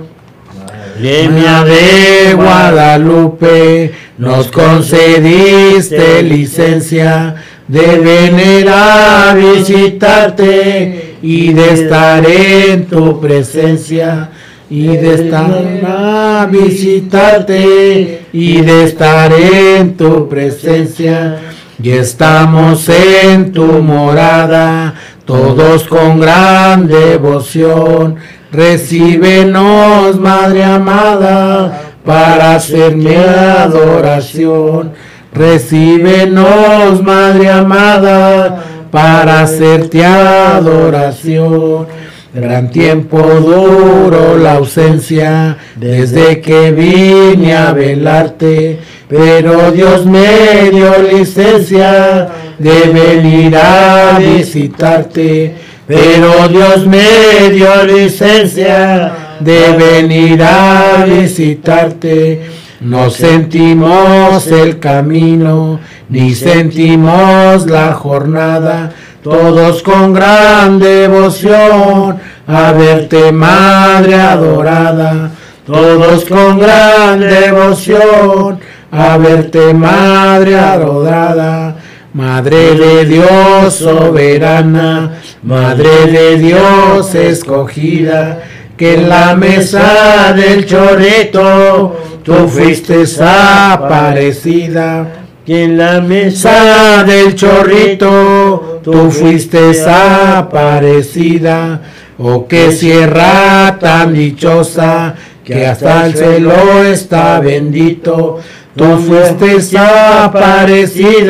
Lemia 1.00 1.64
de 1.64 2.34
Guadalupe, 2.34 3.92
nos 4.18 4.48
concediste 4.48 6.22
licencia 6.22 7.34
de 7.66 7.98
venir 7.98 8.68
a 8.68 9.34
visitarte 9.34 11.16
y 11.22 11.52
de 11.52 11.72
estar 11.72 12.24
en 12.26 12.86
tu 12.86 13.20
presencia 13.20 14.30
y 14.70 14.86
de 14.86 15.14
estar 15.14 15.80
a 15.86 16.48
visitarte 16.50 18.26
y 18.32 18.60
de 18.60 18.84
estar 18.84 19.32
en 19.32 19.96
tu 19.96 20.28
presencia. 20.28 21.40
Y 21.82 21.90
estamos 21.90 22.88
en 22.88 23.52
tu 23.52 23.64
morada 23.64 24.94
todos 25.24 25.84
con 25.84 26.20
gran 26.20 26.86
devoción, 26.86 28.16
recíbenos, 28.52 30.18
Madre 30.20 30.64
amada, 30.64 31.80
para 32.04 32.56
hacer 32.56 32.96
mi 32.96 33.14
adoración. 33.14 34.92
Recíbenos, 35.32 37.02
Madre 37.02 37.50
amada, 37.50 38.62
para 38.90 39.40
hacerte 39.42 40.04
adoración. 40.04 41.86
Gran 42.34 42.68
tiempo 42.68 43.18
duro 43.18 44.36
la 44.36 44.54
ausencia 44.54 45.56
desde 45.76 46.40
que 46.40 46.72
vine 46.72 47.54
a 47.54 47.72
velarte, 47.72 48.80
pero 49.08 49.70
Dios 49.70 50.04
me 50.04 50.68
dio 50.72 51.00
licencia 51.00 52.28
de 52.58 52.80
venir 52.92 53.56
a 53.56 54.18
visitarte, 54.18 55.54
pero 55.86 56.48
Dios 56.48 56.84
me 56.88 57.50
dio 57.52 57.84
licencia 57.84 59.36
de 59.38 59.76
venir 59.76 60.42
a 60.42 61.04
visitarte. 61.06 62.50
No 62.80 63.10
sentimos 63.10 64.48
el 64.48 64.80
camino, 64.80 65.78
ni 66.08 66.34
sentimos 66.34 67.66
la 67.66 67.92
jornada, 67.92 68.92
todos 69.24 69.82
con 69.82 70.12
gran 70.12 70.78
devoción 70.78 72.18
a 72.46 72.72
verte, 72.72 73.32
Madre 73.32 74.16
adorada, 74.16 75.30
todos 75.66 76.26
con 76.26 76.58
gran 76.58 77.20
devoción 77.20 78.60
a 78.92 79.16
verte, 79.16 79.72
Madre 79.72 80.58
adorada. 80.58 81.76
Madre 82.12 82.74
de 82.76 83.06
Dios 83.06 83.74
soberana, 83.74 85.14
Madre 85.42 86.06
de 86.06 86.36
Dios 86.36 87.14
escogida, 87.14 88.42
que 88.76 88.94
en 88.94 89.08
la 89.08 89.34
mesa 89.34 90.34
del 90.36 90.66
chorrito 90.66 91.96
tú 92.22 92.46
fuiste 92.46 93.04
aparecida. 93.18 95.23
Que 95.46 95.64
en 95.64 95.76
la 95.76 96.00
mesa 96.00 97.04
del 97.04 97.34
chorrito 97.34 98.80
tú 98.82 99.10
fuiste 99.10 99.72
aparecida. 99.86 101.82
Oh, 102.16 102.46
qué 102.48 102.72
sierra 102.72 103.76
tan 103.78 104.14
dichosa, 104.14 105.14
que 105.44 105.66
hasta 105.66 106.06
el 106.06 106.14
cielo 106.14 106.82
está 106.84 107.40
bendito. 107.40 108.40
Tú 108.74 108.96
fuiste 108.96 109.78
aparecida, 109.78 111.24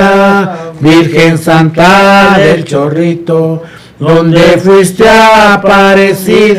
Virgen 0.81 1.37
Santa 1.37 2.39
del 2.39 2.65
Chorrito, 2.65 3.63
donde 3.99 4.59
fuiste 4.59 5.09
aparecida, 5.09 6.55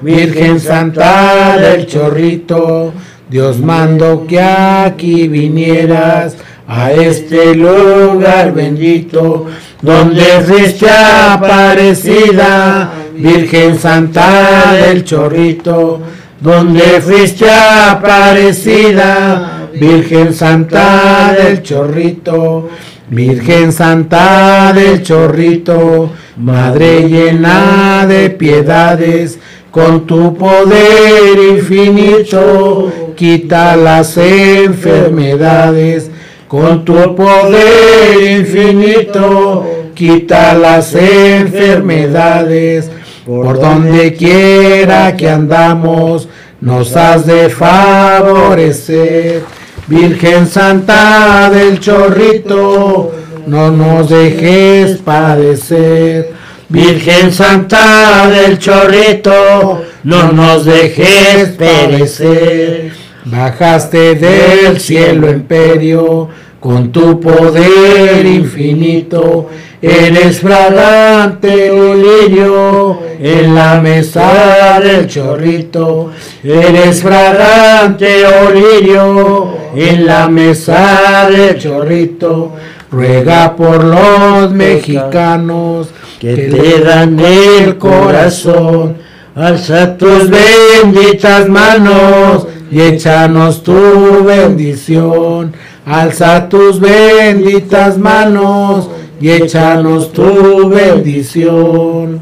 Virgen 0.00 0.60
Santa 0.60 1.58
del 1.58 1.86
Chorrito. 1.86 2.92
Dios 3.28 3.58
mandó 3.58 4.26
que 4.26 4.40
aquí 4.40 5.28
vinieras 5.28 6.36
a 6.68 6.92
este 6.92 7.54
lugar 7.54 8.52
bendito, 8.52 9.46
donde 9.80 10.22
fuiste 10.46 10.90
aparecida, 10.90 12.92
Virgen 13.14 13.78
Santa 13.78 14.74
del 14.74 15.02
Chorrito, 15.02 16.02
donde 16.38 17.00
fuiste 17.00 17.50
aparecida, 17.50 19.70
Virgen 19.72 20.34
Santa 20.34 21.34
del 21.42 21.62
Chorrito, 21.62 22.68
Virgen 23.08 23.72
Santa 23.72 24.74
del 24.74 25.02
Chorrito, 25.02 26.10
Madre 26.36 27.08
llena 27.08 28.04
de 28.06 28.28
piedades, 28.28 29.38
con 29.70 30.06
tu 30.06 30.36
poder 30.36 31.56
infinito, 31.56 32.92
quita 33.16 33.74
las 33.74 34.18
enfermedades, 34.18 36.10
con 36.48 36.84
tu 36.84 37.14
poder 37.14 38.40
infinito, 38.40 39.90
quita 39.94 40.54
las 40.54 40.94
enfermedades, 40.94 42.90
por 43.26 43.60
donde 43.60 44.14
quiera 44.14 45.14
que 45.14 45.28
andamos, 45.28 46.28
nos 46.60 46.96
has 46.96 47.26
de 47.26 47.50
favorecer. 47.50 49.42
Virgen 49.86 50.46
Santa 50.46 51.50
del 51.50 51.78
Chorrito, 51.80 53.12
no 53.46 53.70
nos 53.70 54.08
dejes 54.08 54.96
padecer. 54.98 56.32
Virgen 56.70 57.32
Santa 57.32 58.28
del 58.28 58.58
Chorrito, 58.58 59.82
no 60.04 60.32
nos 60.32 60.64
dejes 60.64 61.50
perecer. 61.50 62.87
Bajaste 63.30 64.14
del 64.14 64.80
cielo 64.80 65.30
imperio 65.30 66.28
con 66.58 66.90
tu 66.90 67.20
poder 67.20 68.24
infinito, 68.24 69.50
eres 69.82 70.40
fragante 70.40 71.70
lirio 71.94 72.98
en 73.20 73.54
la 73.54 73.82
mesa 73.82 74.80
del 74.80 75.06
chorrito, 75.06 76.10
eres 76.42 77.02
fragante 77.02 78.24
lirio 78.54 79.54
en 79.76 80.06
la 80.06 80.26
mesa 80.28 81.28
del 81.30 81.58
chorrito, 81.58 82.54
ruega 82.90 83.54
por 83.54 83.84
los 83.84 84.50
mexicanos 84.52 85.88
que 86.18 86.34
te 86.34 86.80
dan 86.80 87.20
el 87.20 87.76
corazón. 87.76 88.96
Alza 89.34 89.96
tus 89.96 90.28
benditas 90.30 91.48
manos 91.48 92.48
y 92.70 92.80
échanos 92.80 93.62
tu 93.62 94.24
bendición. 94.24 95.52
Alza 95.86 96.48
tus 96.48 96.80
benditas 96.80 97.98
manos 97.98 98.90
y 99.20 99.30
échanos 99.30 100.12
tu 100.12 100.68
bendición. 100.68 102.20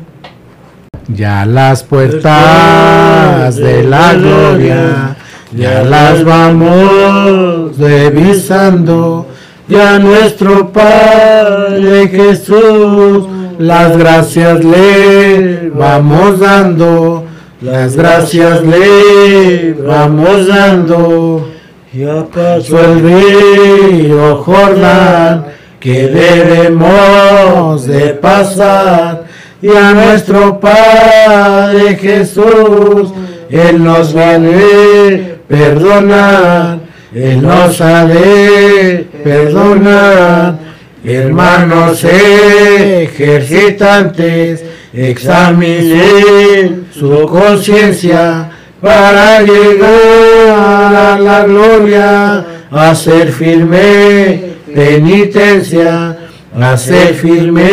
Ya 1.09 1.47
las 1.47 1.83
puertas 1.83 3.57
de 3.57 3.85
la 3.85 4.15
gloria, 4.15 5.17
ya 5.53 5.83
las 5.83 6.25
vamos 6.25 7.79
revisando. 7.79 9.27
Ya 9.69 9.99
nuestro 9.99 10.73
Padre 10.73 12.09
Jesús, 12.09 13.27
las 13.59 13.97
gracias 13.97 14.65
le 14.65 15.71
vamos 15.71 16.39
dando, 16.39 17.25
las 17.61 17.97
gracias 17.97 18.63
le 18.63 19.75
vamos 19.75 20.47
dando. 20.47 21.51
Ya 21.93 22.25
pasó 22.27 22.79
el 22.79 23.01
río 23.01 24.37
Jordán 24.37 25.47
que 25.81 26.07
debemos 26.09 27.87
de 27.87 28.11
pasar 28.11 29.25
y 29.63 29.75
a 29.75 29.95
nuestro 29.95 30.61
Padre 30.61 31.97
Jesús, 31.97 33.15
Él 33.49 33.83
nos 33.83 34.13
viene 34.13 35.37
perdonar, 35.49 36.81
Él 37.15 37.41
nos 37.43 37.81
ha 37.81 38.05
de 38.05 39.07
perdonar. 39.25 40.59
Hermanos 41.05 42.05
ejercitantes, 42.05 44.63
examinen 44.97 46.87
su 46.91 47.27
conciencia 47.27 48.51
para 48.81 49.43
llegar 49.43 50.95
a 50.95 51.19
la 51.19 51.45
gloria, 51.45 52.47
a 52.71 52.95
ser 52.95 53.31
firme 53.31 54.57
penitencia, 54.75 56.17
hacer 56.59 57.15
firme 57.15 57.71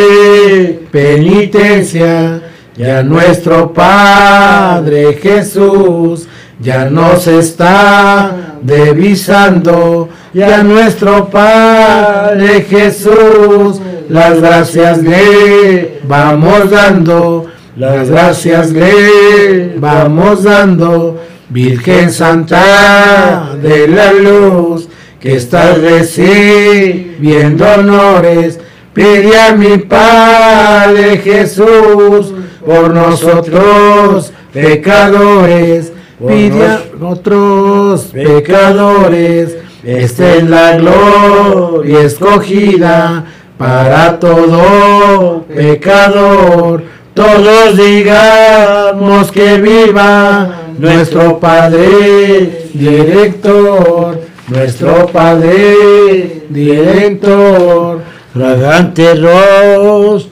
penitencia, 0.90 2.42
ya 2.76 3.02
nuestro 3.02 3.72
Padre 3.72 5.14
Jesús 5.14 6.28
ya 6.60 6.90
nos 6.90 7.26
está 7.26 8.53
devisando, 8.64 10.08
ya 10.32 10.62
nuestro 10.62 11.28
Padre 11.28 12.62
Jesús, 12.62 13.80
las 14.08 14.40
gracias 14.40 15.02
le 15.02 16.00
vamos 16.08 16.70
dando, 16.70 17.46
las 17.76 18.08
gracias 18.08 18.72
le 18.72 19.74
vamos 19.76 20.44
dando, 20.44 21.20
Virgen 21.50 22.10
Santa 22.10 23.50
de 23.62 23.86
la 23.86 24.12
Luz 24.12 24.88
que 25.20 25.36
estás 25.36 25.80
recibiendo 25.80 27.66
honores, 27.66 28.58
pide 28.94 29.40
a 29.40 29.54
mi 29.54 29.78
Padre 29.78 31.18
Jesús 31.18 32.32
por 32.64 32.90
nosotros 32.94 34.32
pecadores, 34.52 35.93
pide 36.26 36.66
a 36.66 36.82
otros 37.00 38.02
pecadores, 38.12 39.56
esté 39.82 40.38
en 40.38 40.50
la 40.50 40.76
gloria 40.76 42.00
escogida 42.02 43.24
para 43.58 44.18
todo 44.18 45.44
pecador. 45.54 46.82
Todos 47.14 47.76
digamos 47.76 49.30
que 49.30 49.58
viva 49.58 50.72
nuestro 50.78 51.38
Padre 51.38 52.68
director 52.74 54.34
nuestro 54.48 55.06
Padre 55.06 56.42
Director, 56.50 58.00
fragante 58.32 59.14
Ros, 59.14 60.28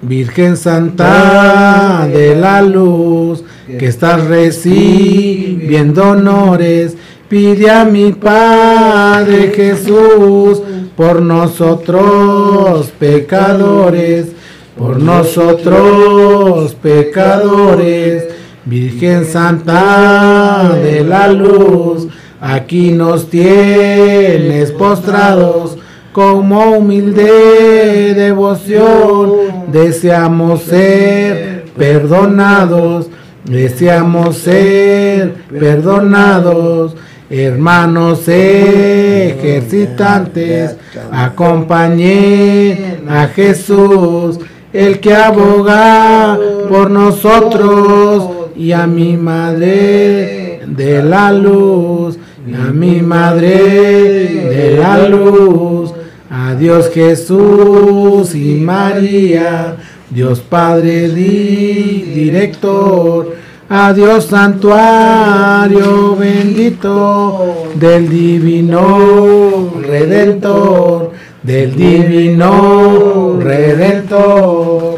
Virgen 0.00 0.56
Santa 0.56 2.08
de 2.12 2.34
la 2.34 2.62
Luz, 2.62 3.44
que 3.66 3.86
estás 3.86 4.26
recibiendo 4.26 6.10
honores, 6.10 6.96
pide 7.28 7.70
a 7.70 7.84
mi 7.84 8.12
Padre 8.12 9.52
Jesús 9.54 10.62
por 10.96 11.22
nosotros 11.22 12.92
pecadores, 12.98 14.28
por 14.76 15.00
nosotros 15.00 16.74
pecadores, 16.74 18.24
Virgen 18.64 19.24
Santa 19.24 20.78
de 20.82 21.02
la 21.04 21.28
Luz, 21.28 22.08
Aquí 22.44 22.90
nos 22.90 23.30
tienes 23.30 24.72
postrados 24.72 25.78
como 26.12 26.72
humilde 26.72 28.14
devoción. 28.14 29.30
Deseamos 29.70 30.62
ser 30.62 31.66
perdonados, 31.76 33.06
deseamos 33.44 34.38
ser 34.38 35.34
perdonados. 35.50 36.96
Hermanos 37.30 38.28
ejercitantes, 38.28 40.76
acompañen 41.10 43.04
a 43.08 43.26
Jesús, 43.28 44.38
el 44.72 44.98
que 45.00 45.14
aboga 45.14 46.38
por 46.68 46.90
nosotros 46.90 48.28
y 48.54 48.72
a 48.72 48.86
mi 48.86 49.16
Madre 49.16 50.60
de 50.66 51.02
la 51.02 51.32
luz 51.32 52.18
a 52.54 52.72
mi 52.72 53.00
Madre 53.00 53.50
de 53.50 54.76
la 54.78 55.08
Luz, 55.08 55.92
a 56.30 56.54
Dios 56.54 56.90
Jesús 56.92 58.34
y 58.34 58.56
María, 58.56 59.76
Dios 60.12 60.40
Padre 60.40 61.08
director, 61.08 63.34
a 63.70 63.94
Dios 63.94 64.26
Santuario 64.26 66.16
bendito 66.16 67.68
del 67.76 68.10
Divino 68.10 69.70
Redentor, 69.80 71.12
del 71.42 71.74
Divino 71.74 73.38
Redentor. 73.40 74.96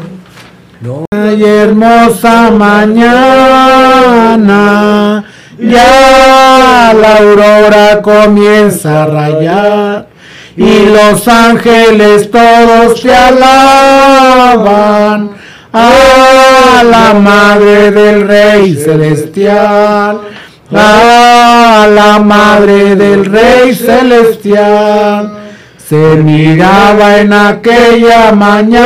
Ay, 1.11 1.43
hermosa 1.43 2.51
mañana 2.51 3.15
ya 5.57 6.93
la 6.93 7.17
aurora 7.17 8.01
comienza 8.01 9.03
a 9.03 9.07
rayar 9.07 10.04
y 10.57 10.85
los 10.85 11.27
ángeles 11.27 12.31
todos 12.31 13.01
te 13.01 13.13
alaban. 13.13 14.55
A 15.73 16.83
la 16.89 17.13
madre 17.15 17.91
del 17.91 18.25
rey 18.25 18.75
celestial, 18.75 20.21
a 20.71 21.87
la 21.93 22.19
madre 22.19 22.95
del 22.95 23.25
rey 23.25 23.75
celestial. 23.75 25.39
Se 25.77 26.15
miraba 26.15 27.17
en 27.17 27.33
aquella 27.33 28.31
mañana 28.31 28.85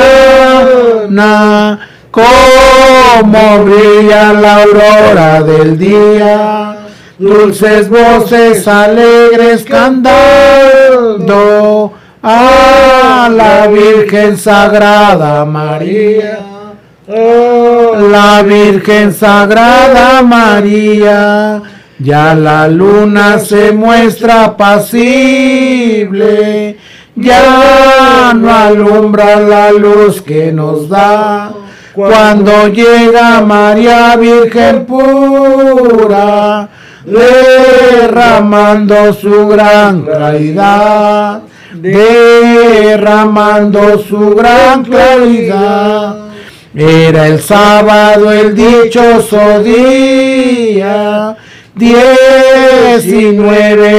como 2.11 3.63
brilla 3.63 4.33
la 4.33 4.63
aurora 4.63 5.43
del 5.43 5.77
día, 5.77 6.75
dulces 7.19 7.87
voces 7.87 8.67
alegres 8.67 9.63
cantando 9.63 11.58
a 12.21 13.29
la 13.31 13.67
Virgen 13.67 14.37
Sagrada 14.37 15.45
María. 15.45 16.39
La 17.07 18.43
Virgen 18.43 19.13
Sagrada 19.13 20.21
María, 20.21 21.61
ya 21.97 22.35
la 22.35 22.67
luna 22.67 23.39
se 23.39 23.71
muestra 23.71 24.55
pasible, 24.55 26.77
ya 27.15 28.31
no 28.35 28.53
alumbra 28.53 29.39
la 29.39 29.71
luz 29.71 30.21
que 30.21 30.51
nos 30.51 30.87
da. 30.87 31.51
Cuando 31.95 32.67
llega 32.67 33.41
María 33.41 34.15
Virgen 34.15 34.85
pura, 34.85 36.69
derramando 37.05 39.13
su 39.13 39.47
gran 39.47 40.03
claridad, 40.03 41.41
derramando 41.73 43.19
su 43.99 44.35
gran 44.35 44.83
claridad. 44.83 46.29
Era 46.75 47.27
el 47.27 47.39
sábado 47.41 48.31
el 48.31 48.55
dichoso 48.55 49.61
día, 49.63 51.35
diecinueve 51.75 53.25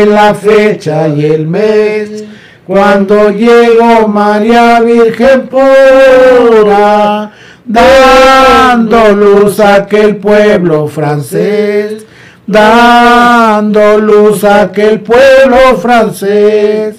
la 0.06 0.34
fecha 0.34 1.08
y 1.08 1.24
el 1.24 1.46
mes, 1.46 2.24
cuando 2.66 3.30
llegó 3.30 4.06
María 4.08 4.80
Virgen 4.80 5.48
pura 5.48 7.32
dando 7.70 9.12
luz 9.14 9.60
a 9.60 9.76
aquel 9.76 10.16
pueblo 10.16 10.88
francés, 10.88 12.04
dando 12.46 13.98
luz 13.98 14.42
a 14.44 14.62
aquel 14.62 15.00
pueblo 15.00 15.76
francés. 15.80 16.96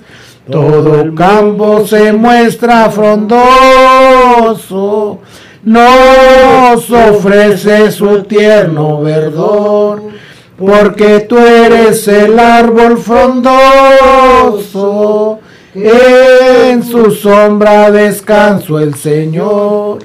Todo 0.51 1.15
campo 1.15 1.85
se 1.87 2.11
muestra 2.11 2.89
frondoso, 2.89 3.39
nos 5.63 6.91
ofrece 6.91 7.89
su 7.91 8.23
tierno 8.23 8.99
verdor, 9.01 10.01
porque 10.57 11.21
tú 11.21 11.37
eres 11.37 12.05
el 12.09 12.37
árbol 12.37 12.97
frondoso, 12.97 13.49
en 15.73 16.83
su 16.83 17.11
sombra 17.11 17.89
descanso 17.89 18.77
el 18.77 18.95
Señor, 18.95 19.99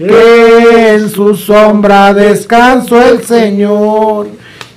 en 0.00 1.08
su 1.10 1.36
sombra 1.36 2.12
descanso 2.12 3.00
el 3.00 3.22
Señor. 3.22 4.26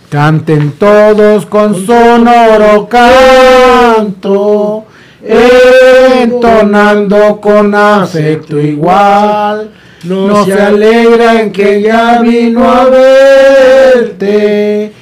Canten 0.08 0.74
todos 0.74 1.48
con 1.48 1.84
sonoro 1.84 2.88
canto 2.88 4.85
entonando 5.26 7.42
con 7.42 7.74
afecto 7.74 8.60
igual. 8.60 9.72
No 10.04 10.46
se 10.46 10.54
alegra 10.54 11.42
en 11.42 11.52
que 11.52 11.82
ya 11.82 12.22
vino 12.22 12.70
a 12.70 12.86
verte 12.86 14.94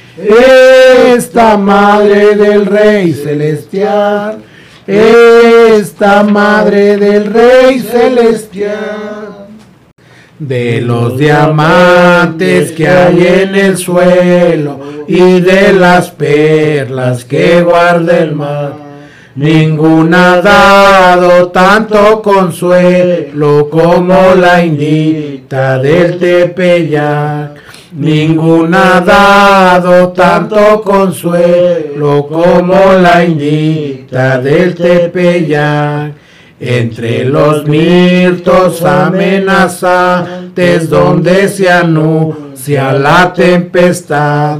esta 1.13 1.57
madre 1.57 2.35
del 2.35 2.65
Rey 2.65 3.11
Celestial, 3.11 4.37
esta 4.87 6.23
madre 6.23 6.97
del 6.97 7.25
Rey 7.25 7.79
Celestial. 7.81 9.47
De 10.39 10.81
los 10.81 11.17
diamantes 11.17 12.71
que 12.71 12.87
hay 12.87 13.27
en 13.27 13.55
el 13.55 13.77
suelo 13.77 14.79
y 15.07 15.41
de 15.41 15.73
las 15.73 16.11
perlas 16.11 17.25
que 17.25 17.61
guarda 17.61 18.19
el 18.19 18.35
mar 18.35 18.82
Ninguna 19.35 20.33
ha 20.33 20.41
dado 20.41 21.47
tanto 21.47 22.21
consuelo 22.21 23.67
como 23.67 24.35
la 24.35 24.63
indita 24.63 25.79
del 25.79 26.19
Tepeyac. 26.19 27.59
Ninguna 27.93 28.97
ha 28.97 29.01
dado 29.01 30.09
tanto 30.09 30.83
consuelo 30.83 32.27
como 32.27 32.93
la 33.01 33.25
indita 33.25 34.39
del 34.39 34.75
Tepeyac. 34.75 36.13
Entre 36.59 37.25
los 37.25 37.65
mirtos 37.65 38.83
amenazantes 38.83 40.91
donde 40.91 41.49
se 41.49 41.71
anuncia 41.71 42.93
la 42.93 43.33
tempestad 43.33 44.59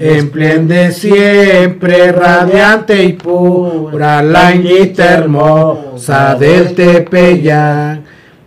Emprende 0.00 0.92
siempre 0.92 2.12
radiante 2.12 3.02
y 3.02 3.14
pura 3.14 4.22
la 4.22 4.54
indita 4.54 5.14
hermosa 5.14 6.36
del 6.36 6.72
Tepeyac. 6.72 8.00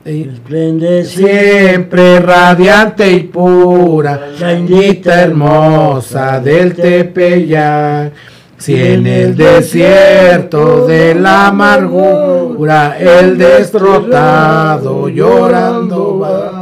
Esplende 0.06 1.04
siempre 1.04 2.22
radiante 2.22 3.12
y 3.12 3.24
pura 3.24 4.30
la 4.40 4.54
indita 4.54 5.24
hermosa 5.24 6.40
del 6.40 6.74
Tepeyac. 6.74 8.14
Si 8.58 8.82
en 8.82 9.06
el 9.06 9.36
desierto 9.36 10.88
de 10.88 11.16
la 11.16 11.48
amargura 11.48 12.96
el 12.98 13.38
destrotado 13.38 15.10
llorando 15.10 16.20
va 16.20 16.61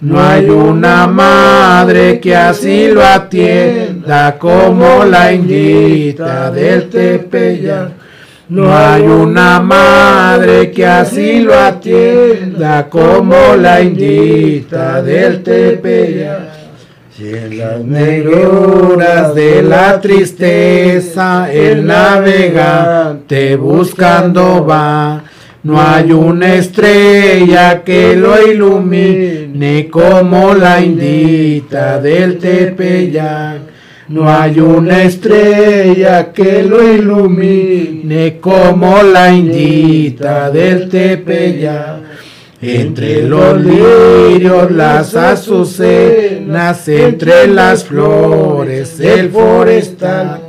no 0.00 0.20
hay 0.20 0.48
una 0.48 1.08
madre 1.08 2.20
que 2.20 2.36
así 2.36 2.86
lo 2.86 3.04
atienda 3.04 4.38
como 4.38 5.04
la 5.04 5.32
indita 5.32 6.52
del 6.52 6.88
Tepeyac. 6.88 7.90
No 8.48 8.74
hay 8.74 9.02
una 9.02 9.60
madre 9.60 10.70
que 10.70 10.86
así 10.86 11.40
lo 11.40 11.52
atienda 11.58 12.88
como 12.88 13.56
la 13.56 13.80
indita 13.80 15.02
del 15.02 15.42
Tepeyac. 15.42 16.58
Si 17.16 17.28
en 17.30 17.58
las 17.58 17.80
negruras 17.80 19.34
de 19.34 19.62
la 19.64 20.00
tristeza 20.00 21.52
el 21.52 21.84
navegante 21.84 23.56
buscando 23.56 24.64
va, 24.64 25.24
no 25.64 25.80
hay 25.80 26.12
una 26.12 26.54
estrella 26.54 27.82
que 27.82 28.14
lo 28.14 28.40
ilumine 28.40 29.88
como 29.88 30.54
la 30.54 30.80
indita 30.80 32.00
del 32.00 32.38
Tepeyac. 32.38 33.62
No 34.08 34.30
hay 34.30 34.60
una 34.60 35.02
estrella 35.02 36.32
que 36.32 36.62
lo 36.62 36.80
ilumine 36.82 38.38
como 38.40 39.02
la 39.02 39.34
indita 39.34 40.48
del 40.50 40.88
Tepeyac. 40.88 42.02
Entre 42.62 43.22
los 43.22 43.60
lirios, 43.60 44.70
las 44.70 45.14
azucenas, 45.16 46.88
entre 46.88 47.48
las 47.48 47.84
flores, 47.84 48.98
el 49.00 49.28
forestal 49.30 50.47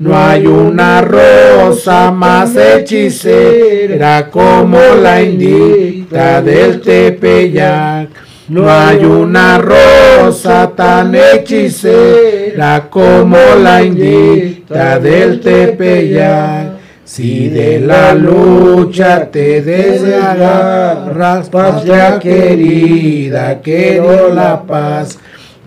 no 0.00 0.16
hay 0.16 0.46
una 0.46 1.02
rosa 1.02 2.10
más 2.10 2.56
hechicera 2.56 4.30
como 4.30 4.78
la 4.98 5.20
indita 5.20 6.40
del 6.40 6.80
Tepeyac. 6.80 8.08
No 8.48 8.68
hay 8.70 9.04
una 9.04 9.58
rosa 9.58 10.72
tan 10.74 11.14
hechicera 11.14 12.88
como 12.88 13.36
la 13.62 13.82
indita 13.82 14.98
del 14.98 15.38
Tepeyac. 15.38 16.70
Si 17.04 17.50
de 17.50 17.80
la 17.80 18.14
lucha 18.14 19.30
te 19.30 19.60
desagarras, 19.60 21.50
patria 21.50 22.18
querida, 22.18 23.60
quiero 23.60 24.32
la 24.32 24.62
paz 24.62 25.18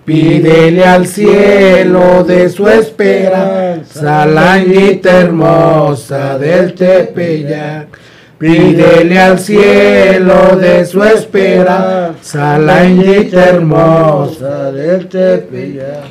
Pídele 0.06 0.84
al 0.84 1.08
cielo 1.08 2.26
de 2.26 2.49
su 2.49 2.68
esperanza, 2.68 4.26
la 4.26 4.56
anguita 4.56 5.22
hermosa 5.22 6.38
del 6.38 6.74
Tepeyac. 6.74 7.88
Pídele 8.38 9.18
al 9.18 9.39
cielo 9.39 10.58
de 10.58 10.86
su 10.86 11.01
esperanza, 11.01 12.60
la 12.60 12.82
anguita 12.82 13.45
hermosa 13.45 14.74
del 14.74 15.08
Tepeyac. 15.08 16.04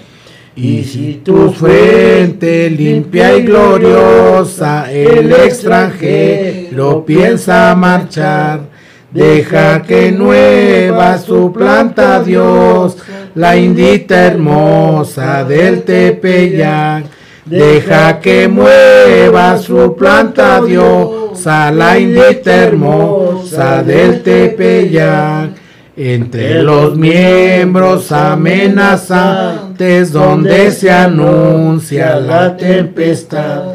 Y 0.57 0.85
si 0.85 1.21
tu 1.23 1.51
frente 1.53 2.71
limpia 2.71 3.37
y 3.37 3.43
gloriosa, 3.43 4.91
el 4.91 5.33
extranjero 5.33 7.05
piensa 7.05 7.75
marchar, 7.75 8.72
deja 9.13 9.83
que 9.83 10.13
nueva 10.13 11.19
su 11.19 11.53
planta 11.53 12.23
Dios 12.23 12.97
la 13.35 13.57
indita 13.57 14.27
hermosa 14.27 15.45
del 15.45 15.83
Tepeyac. 15.83 17.05
Deja 17.45 18.21
que 18.21 18.47
mueva 18.47 19.59
su 19.59 19.97
planta 19.97 20.61
diosa, 20.61 21.73
la 21.73 21.99
indita 21.99 22.55
hermosa 22.55 23.83
del 23.83 24.23
Tepeyac. 24.23 25.51
Entre 25.95 26.63
los 26.63 26.97
miembros 26.97 28.11
amenazantes 28.13 30.11
donde 30.11 30.71
se 30.71 30.91
anuncia 30.91 32.17
la 32.17 32.57
tempestad, 32.57 33.75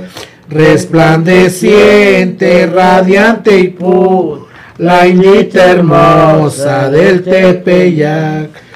resplandeciente, 0.50 2.66
radiante 2.66 3.60
y 3.60 3.68
pura, 3.68 4.47
la 4.78 5.08
indita 5.08 5.72
hermosa 5.72 6.90
del 6.90 7.24
Tepeyac 7.24 8.68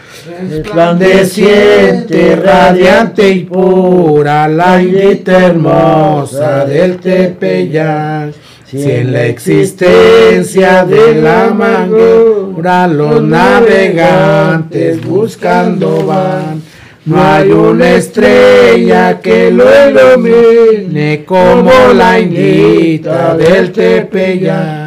resplandeciente, 0.50 2.36
radiante 2.36 3.30
y 3.30 3.44
pura, 3.44 4.48
la 4.48 4.82
indita 4.82 5.48
hermosa 5.48 6.66
del 6.66 6.98
Tepeyac. 6.98 8.34
Si 8.66 8.90
en 8.90 9.12
la 9.12 9.26
existencia 9.26 10.86
de 10.86 11.16
la 11.16 11.50
manguera 11.50 12.88
los 12.88 13.22
navegantes 13.22 15.06
buscando 15.06 16.06
van, 16.06 16.62
no 17.04 17.22
hay 17.22 17.52
una 17.52 17.96
estrella 17.96 19.20
que 19.20 19.52
lo 19.52 19.66
ilumine 19.90 21.26
como 21.26 21.72
la 21.94 22.18
indita 22.20 23.36
del 23.36 23.74
Tepeyac. 23.74 24.81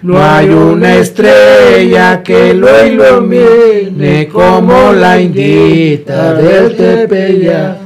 No 0.00 0.22
hay 0.22 0.48
una 0.48 0.98
estrella 0.98 2.22
que 2.22 2.54
lo 2.54 2.86
ilumine 2.86 4.28
como 4.28 4.92
la 4.92 5.20
indita 5.20 6.34
del 6.34 6.76
Tepeyac. 6.76 7.78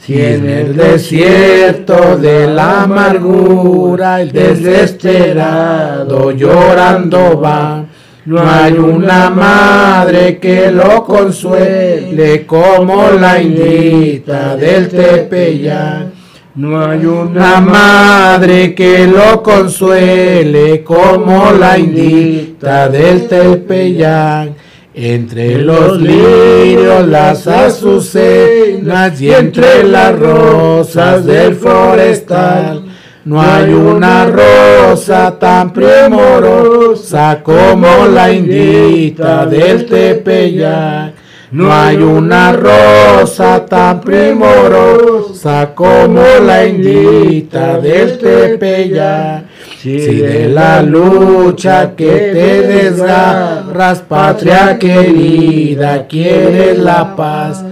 Si 0.00 0.20
en 0.20 0.48
el 0.48 0.74
desierto 0.74 2.16
de 2.16 2.48
la 2.48 2.82
amargura 2.82 4.22
el 4.22 4.32
desesperado 4.32 6.32
llorando 6.32 7.40
va, 7.40 7.84
No 8.24 8.40
hay 8.40 8.72
una 8.72 9.30
madre 9.30 10.38
que 10.38 10.72
lo 10.72 11.04
consuele 11.04 12.44
como 12.44 13.08
la 13.12 13.40
indita 13.40 14.56
del 14.56 14.88
Tepeyac. 14.88 16.21
No 16.54 16.84
hay 16.84 17.06
una 17.06 17.62
madre 17.62 18.74
que 18.74 19.06
lo 19.06 19.42
consuele 19.42 20.84
como 20.84 21.50
la 21.52 21.78
indita 21.78 22.90
del 22.90 23.26
Tepeyac. 23.26 24.50
Entre 24.94 25.56
los 25.62 25.98
lirios, 25.98 27.08
las 27.08 27.46
azucenas 27.46 29.18
y 29.18 29.32
entre 29.32 29.84
las 29.84 30.18
rosas 30.18 31.24
del 31.24 31.54
forestal 31.54 32.84
no 33.24 33.40
hay 33.40 33.72
una 33.72 34.26
rosa 34.26 35.38
tan 35.38 35.72
primorosa 35.72 37.40
como 37.42 38.06
la 38.12 38.30
indita 38.30 39.46
del 39.46 39.86
Tepeyac. 39.86 41.21
No 41.52 41.72
hay 41.72 41.96
una 41.96 42.52
rosa 42.52 43.64
tan 43.66 44.00
primorosa 44.00 45.74
como 45.74 46.22
la 46.44 46.66
indita 46.66 47.78
del 47.78 48.18
Tepeyac. 48.18 49.44
Si 49.78 49.98
de 49.98 50.48
la 50.48 50.82
lucha 50.82 51.94
que 51.94 52.06
te 52.06 52.62
desgarras, 52.62 54.00
patria 54.00 54.78
querida, 54.78 56.06
quieres 56.06 56.78
la 56.78 57.14
paz 57.14 57.62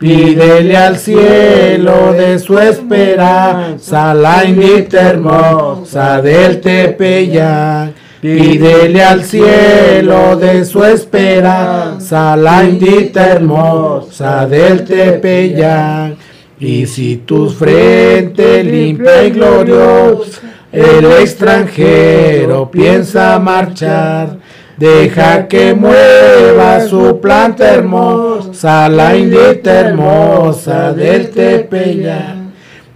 Pídele 0.00 0.78
al 0.78 0.96
cielo 0.96 2.14
de 2.14 2.38
su 2.38 2.58
esperanza, 2.58 4.14
la 4.14 4.46
indita 4.46 5.10
hermosa 5.10 6.22
del 6.22 6.58
Tepeyac. 6.58 7.90
Pídele 8.20 9.02
al 9.02 9.24
cielo 9.24 10.36
de 10.36 10.64
su 10.64 10.84
esperanza, 10.84 12.36
la 12.36 12.64
indita 12.64 13.28
hermosa 13.28 14.46
del 14.46 14.84
Tepeyac. 14.84 16.16
Y 16.58 16.86
si 16.86 17.16
tu 17.18 17.48
frente 17.48 18.62
limpia 18.62 19.24
y 19.24 19.30
gloriosa, 19.30 20.40
el 20.70 21.04
extranjero 21.06 22.70
piensa 22.70 23.38
marchar 23.38 24.36
Deja 24.80 25.46
que 25.46 25.74
mueva 25.74 26.80
su 26.80 27.20
planta 27.20 27.74
hermosa, 27.74 28.88
la 28.88 29.14
indita 29.14 29.80
hermosa 29.80 30.94
del 30.94 31.28
Tepeyac. 31.28 32.39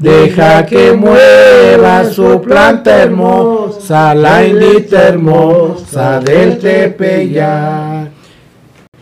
Deja 0.05 0.67
que 0.67 0.93
mueva 0.93 2.05
su 2.05 2.43
planta 2.43 3.05
hermosa, 3.05 4.15
la 4.15 4.45
indita 4.45 5.09
hermosa 5.09 6.21
del 6.21 6.59
Tepeyac. 6.59 8.11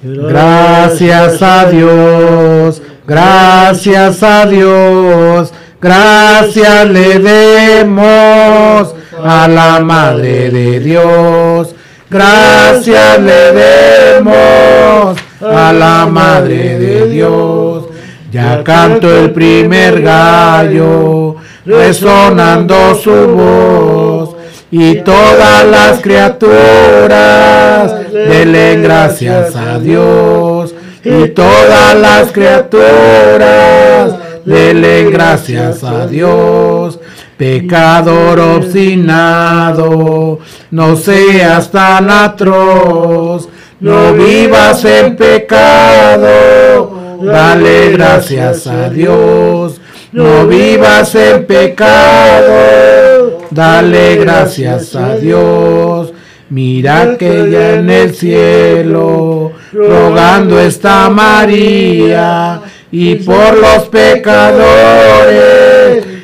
Gracias 0.00 1.42
a 1.42 1.64
Dios, 1.66 2.80
gracias 3.05 4.22
a 4.22 4.46
Dios, 4.46 5.53
gracias 5.80 6.88
le 6.88 7.18
demos 7.18 8.94
a 9.24 9.48
la 9.48 9.80
Madre 9.80 10.50
de 10.50 10.78
Dios. 10.78 11.74
Gracias 12.09 13.18
le 13.18 13.53
demos 13.53 15.18
a 15.40 15.72
la 15.72 16.07
Madre 16.07 16.78
de 16.78 17.09
Dios. 17.09 17.91
Ya 18.33 18.64
canto 18.64 19.14
el 19.14 19.30
primer 19.30 20.01
gallo, 20.01 21.37
resonando 21.66 22.95
su 22.95 23.11
voz, 23.11 24.37
y 24.70 25.03
todas 25.03 25.66
las 25.66 26.01
criaturas 26.01 27.93
denle 28.12 28.76
gracias 28.76 29.55
a 29.55 29.78
Dios. 29.78 30.74
Y 31.05 31.28
todas 31.28 31.95
las 31.97 32.33
criaturas 32.33 34.14
denle 34.45 35.11
gracias 35.11 35.85
a 35.85 36.07
Dios 36.07 36.99
Pecador 37.43 38.39
obstinado, 38.39 40.39
no 40.70 40.95
seas 40.95 41.72
tan 41.72 42.09
atroz, 42.09 43.49
no 43.80 44.12
vivas 44.12 44.85
en 44.85 45.16
pecado, 45.16 46.91
dale 47.23 47.91
gracias 47.91 48.66
a 48.66 48.91
Dios. 48.91 49.81
No 50.12 50.47
vivas 50.47 51.14
en 51.14 51.47
pecado, 51.47 53.39
dale 53.51 54.16
gracias 54.16 54.95
a 54.95 55.16
Dios. 55.16 56.12
Mira 56.51 57.16
que 57.18 57.51
ya 57.51 57.75
en 57.77 57.89
el 57.89 58.14
cielo, 58.14 59.53
rogando 59.73 60.61
está 60.61 61.09
María, 61.09 62.61
y 62.91 63.14
por 63.14 63.57
los 63.57 63.89
pecadores 63.89 65.73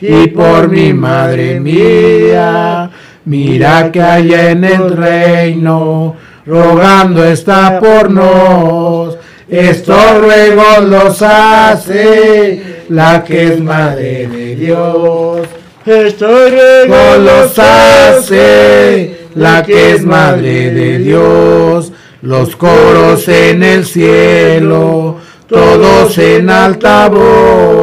y 0.00 0.28
por 0.28 0.68
mi 0.68 0.92
madre 0.92 1.58
mía. 1.58 2.90
Mira 3.24 3.90
que 3.92 4.02
hay 4.02 4.32
en 4.32 4.64
el 4.64 4.96
reino, 4.96 6.16
rogando 6.46 7.24
está 7.24 7.78
por 7.78 8.10
nos. 8.10 9.16
Estos 9.48 10.18
ruegos 10.18 10.84
los 10.84 11.22
hace 11.22 12.84
la 12.88 13.22
que 13.22 13.54
es 13.54 13.60
madre 13.60 14.26
de 14.26 14.56
Dios. 14.56 15.46
Estos 15.84 16.50
ruegos 16.50 17.18
los 17.18 17.58
hace 17.58 19.26
la 19.34 19.62
que 19.62 19.92
es 19.92 20.04
madre 20.04 20.70
de 20.70 20.98
Dios 20.98 21.92
los 22.22 22.54
coros 22.54 23.26
en 23.28 23.62
el 23.64 23.84
cielo, 23.84 25.16
todos 25.48 26.16
en 26.18 26.48
alta 26.48 27.08
voz. 27.08 27.81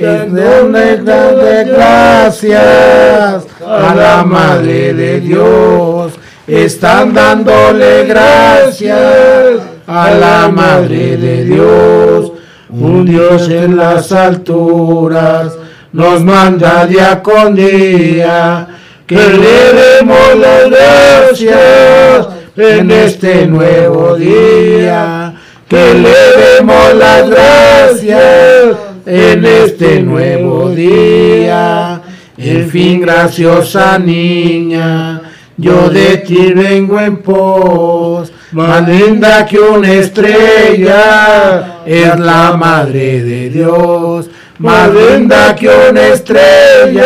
De 0.00 1.64
gracias 1.66 3.46
a 3.66 3.94
la 3.94 4.24
Madre 4.24 4.94
de 4.94 5.20
Dios. 5.20 6.12
Están 6.46 7.12
dándole 7.12 8.06
gracias 8.06 9.60
a 9.86 10.10
la 10.10 10.48
Madre 10.48 11.16
de 11.16 11.44
Dios. 11.44 12.32
Un 12.70 13.04
Dios 13.04 13.48
en 13.50 13.76
las 13.76 14.10
alturas 14.12 15.52
nos 15.92 16.22
manda 16.24 16.86
día 16.86 17.20
con 17.22 17.54
día 17.54 18.68
que 19.06 19.16
le 19.16 19.72
demos 19.72 20.36
las 20.38 20.70
gracias 20.70 22.28
en 22.56 22.90
este 22.90 23.46
nuevo 23.46 24.16
día. 24.16 25.34
Que 25.68 25.94
le 25.94 26.56
demos 26.56 26.94
las 26.94 27.30
gracias 27.30 28.89
en 29.06 29.44
este 29.44 30.00
nuevo 30.00 30.70
día. 30.70 32.00
En 32.36 32.70
fin, 32.70 33.00
graciosa 33.00 33.98
niña, 33.98 35.20
yo 35.56 35.90
de 35.90 36.16
ti 36.18 36.52
vengo 36.54 36.98
en 36.98 37.18
pos, 37.18 38.32
más 38.52 38.88
linda 38.88 39.44
que 39.44 39.58
una 39.58 39.92
estrella, 39.92 41.80
es 41.84 42.18
la 42.18 42.56
madre 42.56 43.22
de 43.22 43.50
Dios, 43.50 44.30
más 44.58 44.88
linda 44.92 45.54
que 45.54 45.68
una 45.68 46.08
estrella, 46.08 47.04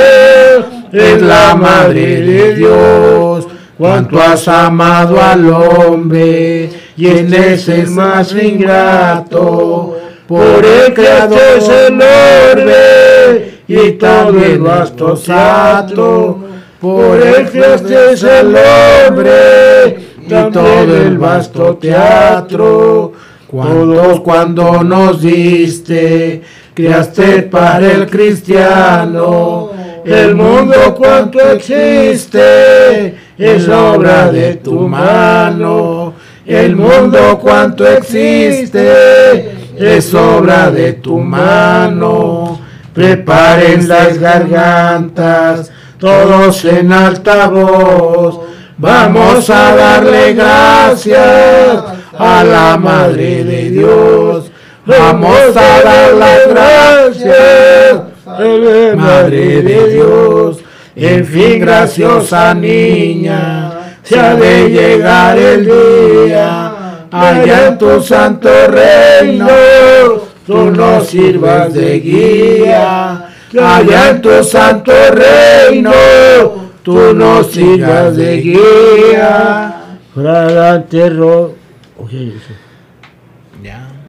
es 0.93 1.21
la 1.21 1.57
madre 1.57 2.21
de 2.21 2.55
Dios. 2.55 3.49
Cuánto 3.77 4.23
has 4.23 4.47
amado 4.47 5.21
al 5.21 5.51
hombre, 5.51 6.71
y 6.97 7.07
en 7.09 7.35
ese 7.35 7.81
es 7.81 7.91
más 7.91 8.33
ingrato, 8.33 9.97
por 10.29 10.65
el 10.65 10.95
creador 10.95 11.41
es 11.59 11.69
enorme, 11.69 12.75
y 13.69 13.93
también 13.93 14.65
vasto 14.65 15.15
teatro, 15.15 16.39
por 16.81 17.21
el 17.21 17.51
creador 17.51 18.13
es 18.13 18.23
el 18.23 18.57
hombre, 18.57 19.97
y 20.23 20.29
todo 20.29 20.97
el 20.97 21.19
vasto 21.19 21.77
teatro, 21.77 23.13
cuántos 23.47 24.21
cuando 24.21 24.83
nos 24.83 25.21
diste, 25.21 26.43
creaste 26.73 27.43
para 27.43 27.93
el 27.93 28.09
cristiano, 28.09 29.71
el 30.05 30.35
mundo 30.35 30.95
cuánto 30.97 31.41
existe, 31.41 33.15
es 33.39 33.69
obra 33.69 34.31
de 34.31 34.57
tu 34.57 34.81
mano. 34.89 36.15
El 36.47 36.77
mundo 36.77 37.39
cuanto 37.41 37.87
existe 37.87 39.64
es 39.79 40.15
obra 40.15 40.71
de 40.71 40.95
tu 40.95 41.19
mano. 41.19 42.61
Preparen 42.93 43.89
las 43.89 44.19
gargantas, 44.19 45.71
todos 45.99 46.65
en 46.65 46.93
alta 46.93 47.49
voz. 47.49 48.41
Vamos 48.79 49.51
a 49.51 49.75
darle 49.75 50.35
gracias 50.35 51.85
a 52.19 52.45
la 52.45 52.77
Madre 52.77 53.45
de 53.45 53.71
Dios. 53.71 54.51
Vamos 54.87 55.57
a 55.57 55.83
dar 55.83 56.15
las 56.15 56.49
gracias 56.49 58.15
Madre 58.97 59.63
de 59.63 59.89
Dios, 59.91 60.59
en 60.97 61.25
fin 61.25 61.61
graciosa 61.61 62.55
niña, 62.55 63.97
se 64.03 64.19
ha 64.19 64.35
de 64.35 64.69
llegar 64.71 65.39
el 65.39 65.67
día, 65.67 66.64
allá 67.15 67.69
en 67.69 67.79
tu 67.79 68.01
santo 68.03 68.49
reino, 68.67 69.47
tú 70.47 70.71
nos 70.71 71.07
sirvas 71.07 71.73
de 71.73 72.01
guía, 72.01 73.29
allá 73.61 74.11
en 74.11 74.23
tu 74.23 74.43
santo 74.43 74.93
reino, 75.13 75.93
tú 76.83 77.15
nos 77.15 77.53
sirvas 77.53 78.17
de 78.17 78.37
guía. 78.41 79.75
Fragante 80.15 81.11
ro... 81.11 81.55
Oye, 81.99 82.29
eso. 82.29 82.55
Ya. 83.63 83.94